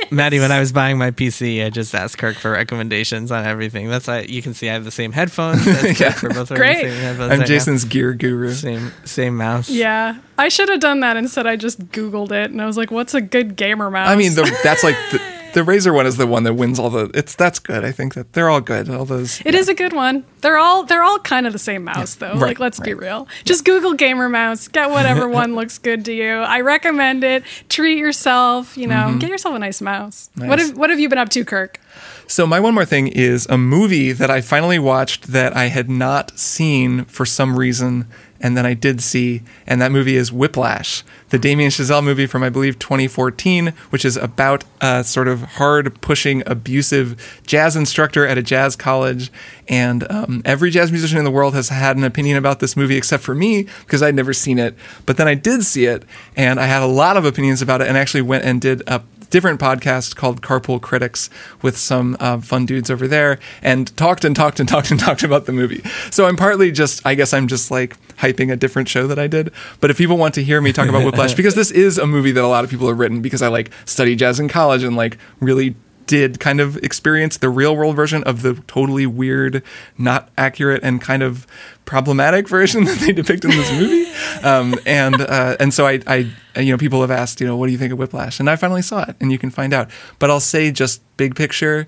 [0.10, 3.88] Maddie, when I was buying my PC, I just asked Kirk for recommendations on everything.
[3.88, 5.66] That's why you can see I have the same headphones.
[5.66, 6.18] as Yeah.
[6.22, 6.84] We're both wearing Great.
[6.86, 7.44] the same headphones I'm right now.
[7.44, 8.52] Jason's gear guru.
[8.52, 9.68] Same same mouse.
[9.68, 11.16] Yeah, I should have done that.
[11.16, 14.16] Instead, I just Googled it and I was like, "What's a good gamer mouse?" I
[14.16, 15.20] mean, the, that's like the,
[15.56, 17.10] the Razer one is the one that wins all the.
[17.14, 17.82] It's that's good.
[17.82, 18.90] I think that they're all good.
[18.90, 19.40] All those.
[19.42, 20.24] It is a good one.
[20.42, 22.32] They're all they're all kind of the same mouse though.
[22.34, 23.26] right, like let's be real.
[23.46, 24.68] Just Google gamer mouse.
[24.68, 26.30] Get whatever one looks good to you.
[26.40, 27.42] I recommend it.
[27.70, 29.20] Treat yourself, you know, Mhm.
[29.20, 30.28] get yourself a nice mouse.
[30.36, 30.48] Nice.
[30.50, 31.80] What have what have you been up to, Kirk?
[32.26, 35.88] So my one more thing is a movie that I finally watched that I had
[35.88, 38.06] not seen for some reason,
[38.40, 42.42] and then I did see, and that movie is Whiplash, the Damien Chazelle movie from
[42.42, 48.38] I believe 2014, which is about a sort of hard pushing, abusive jazz instructor at
[48.38, 49.30] a jazz college,
[49.68, 52.96] and um, every jazz musician in the world has had an opinion about this movie
[52.96, 54.74] except for me because I'd never seen it,
[55.04, 56.04] but then I did see it,
[56.36, 59.02] and I had a lot of opinions about it, and actually went and did a
[59.30, 61.30] different podcast called Carpool Critics
[61.62, 65.22] with some uh, fun dudes over there and talked and talked and talked and talked
[65.22, 65.82] about the movie.
[66.10, 69.26] So I'm partly just, I guess I'm just like hyping a different show that I
[69.26, 69.52] did.
[69.80, 72.32] But if people want to hear me talk about Whiplash, because this is a movie
[72.32, 74.96] that a lot of people have written because I like studied jazz in college and
[74.96, 79.62] like really did kind of experience the real world version of the totally weird,
[79.98, 81.46] not accurate, and kind of
[81.84, 84.10] problematic version that they depict in this movie.
[84.46, 87.66] Um, and uh, and so I, I, you know, people have asked, you know, what
[87.66, 88.40] do you think of Whiplash?
[88.40, 89.90] And I finally saw it, and you can find out.
[90.18, 91.86] But I'll say just big picture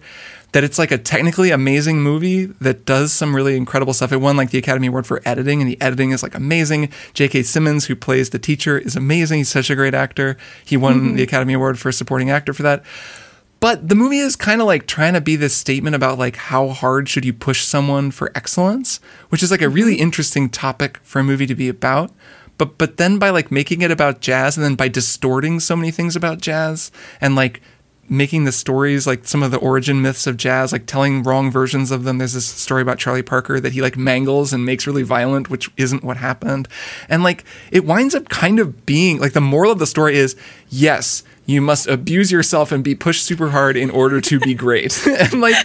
[0.53, 4.13] that it's like a technically amazing movie that does some really incredible stuff.
[4.13, 6.91] It won like the Academy Award for editing, and the editing is like amazing.
[7.15, 7.43] J.K.
[7.43, 9.39] Simmons, who plays the teacher, is amazing.
[9.39, 10.37] He's such a great actor.
[10.65, 11.17] He won Mhm.
[11.17, 12.83] the Academy Award for supporting actor for that.
[13.61, 16.69] But the movie is kind of like trying to be this statement about like how
[16.69, 19.01] hard should you push someone for excellence,
[19.31, 22.13] which is like a really interesting topic for a movie to be about.
[22.59, 25.91] But but then by like making it about jazz and then by distorting so many
[25.91, 26.91] things about jazz
[27.21, 27.63] and like
[28.11, 31.91] making the stories like some of the origin myths of jazz like telling wrong versions
[31.91, 32.19] of them.
[32.19, 35.71] There's this story about charlie parker that he like mangles and makes really violent which
[35.77, 36.69] isn't what happened.
[37.09, 40.37] And like it winds up kind of being like the moral of the story is
[40.69, 45.03] yes you must abuse yourself and be pushed super hard in order to be great.
[45.07, 45.57] And like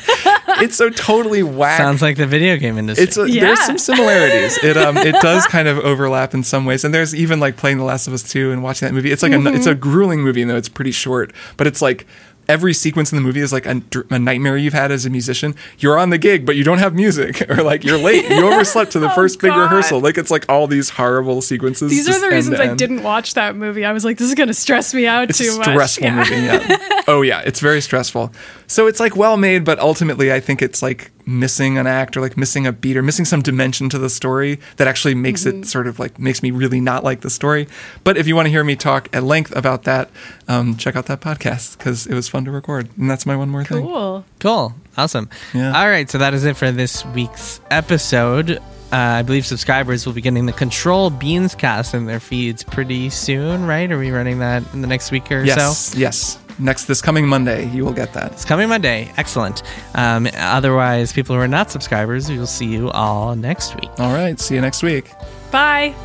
[0.62, 3.04] it's so totally whack Sounds like the video game industry.
[3.04, 4.58] it's a, there's some similarities.
[4.64, 7.78] It um it does kind of overlap in some ways, and there's even like playing
[7.78, 9.12] The Last of Us two and watching that movie.
[9.12, 12.06] It's like a it's a grueling movie, though it's pretty short, but it's like
[12.50, 15.56] every sequence in the movie is like a, a nightmare you've had as a musician.
[15.80, 18.30] You're on the gig, but you don't have music, or like you're late.
[18.30, 20.00] You overslept to the oh, first big Oh, rehearsal.
[20.02, 21.90] Like it's like all these horrible sequences.
[21.92, 23.86] These are the reasons I didn't watch that movie.
[23.86, 25.68] I was like, this is going to stress me out It's too a much.
[25.68, 26.16] stressful Yeah.
[26.16, 26.36] movie.
[26.36, 27.02] Yeah.
[27.08, 28.34] oh yeah, it's very stressful.
[28.68, 32.22] So it's like well made, but ultimately I think it's like missing an act or
[32.22, 35.62] like missing a beat or missing some dimension to the story that actually makes Mm-hmm.
[35.62, 37.68] it sort of like makes me really not like the story.
[38.04, 40.10] But if you want to hear me talk at length about that,
[40.48, 42.90] um, check out that podcast because it was fun to record.
[42.98, 43.84] And that's my one more thing.
[43.86, 44.26] Cool.
[44.40, 44.76] Cool.
[44.98, 45.30] Awesome.
[45.54, 45.78] Yeah.
[45.78, 46.10] All right.
[46.10, 48.52] So that is it for this week's episode.
[48.92, 53.10] Uh, I believe subscribers will be getting the Control Beans cast in their feeds pretty
[53.10, 53.92] soon, right?
[53.92, 55.56] Are we running that in the next week or Yes,
[55.90, 55.98] so?
[55.98, 56.38] Yes.
[56.38, 56.43] Yes.
[56.60, 58.32] Next this coming Monday, you will get that.
[58.34, 59.12] It's coming Monday.
[59.18, 59.64] Excellent.
[59.96, 63.90] Um, otherwise, people who are not subscribers, we will see you all next week.
[63.98, 65.12] All right, see you next week.
[65.52, 65.96] Bye.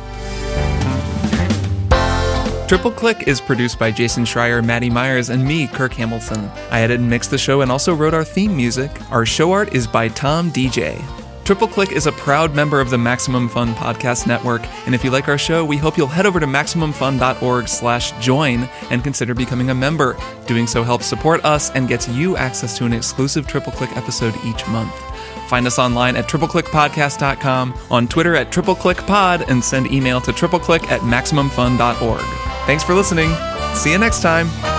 [2.67, 6.51] Triple Click is produced by Jason Schreier, Maddie Myers, and me, Kirk Hamilton.
[6.69, 8.91] I edited and mixed the show and also wrote our theme music.
[9.11, 11.03] Our show art is by Tom DJ.
[11.49, 15.09] Triple Click is a proud member of the Maximum Fun Podcast Network, and if you
[15.09, 19.71] like our show, we hope you'll head over to maximumfun.org slash join and consider becoming
[19.71, 20.15] a member.
[20.45, 24.35] Doing so helps support us and gets you access to an exclusive Triple Click episode
[24.45, 24.93] each month.
[25.49, 31.01] Find us online at tripleclickpodcast.com, on Twitter at tripleclickpod, and send email to tripleclick at
[31.01, 32.21] maximumfun.org.
[32.67, 33.35] Thanks for listening.
[33.73, 34.78] See you next time.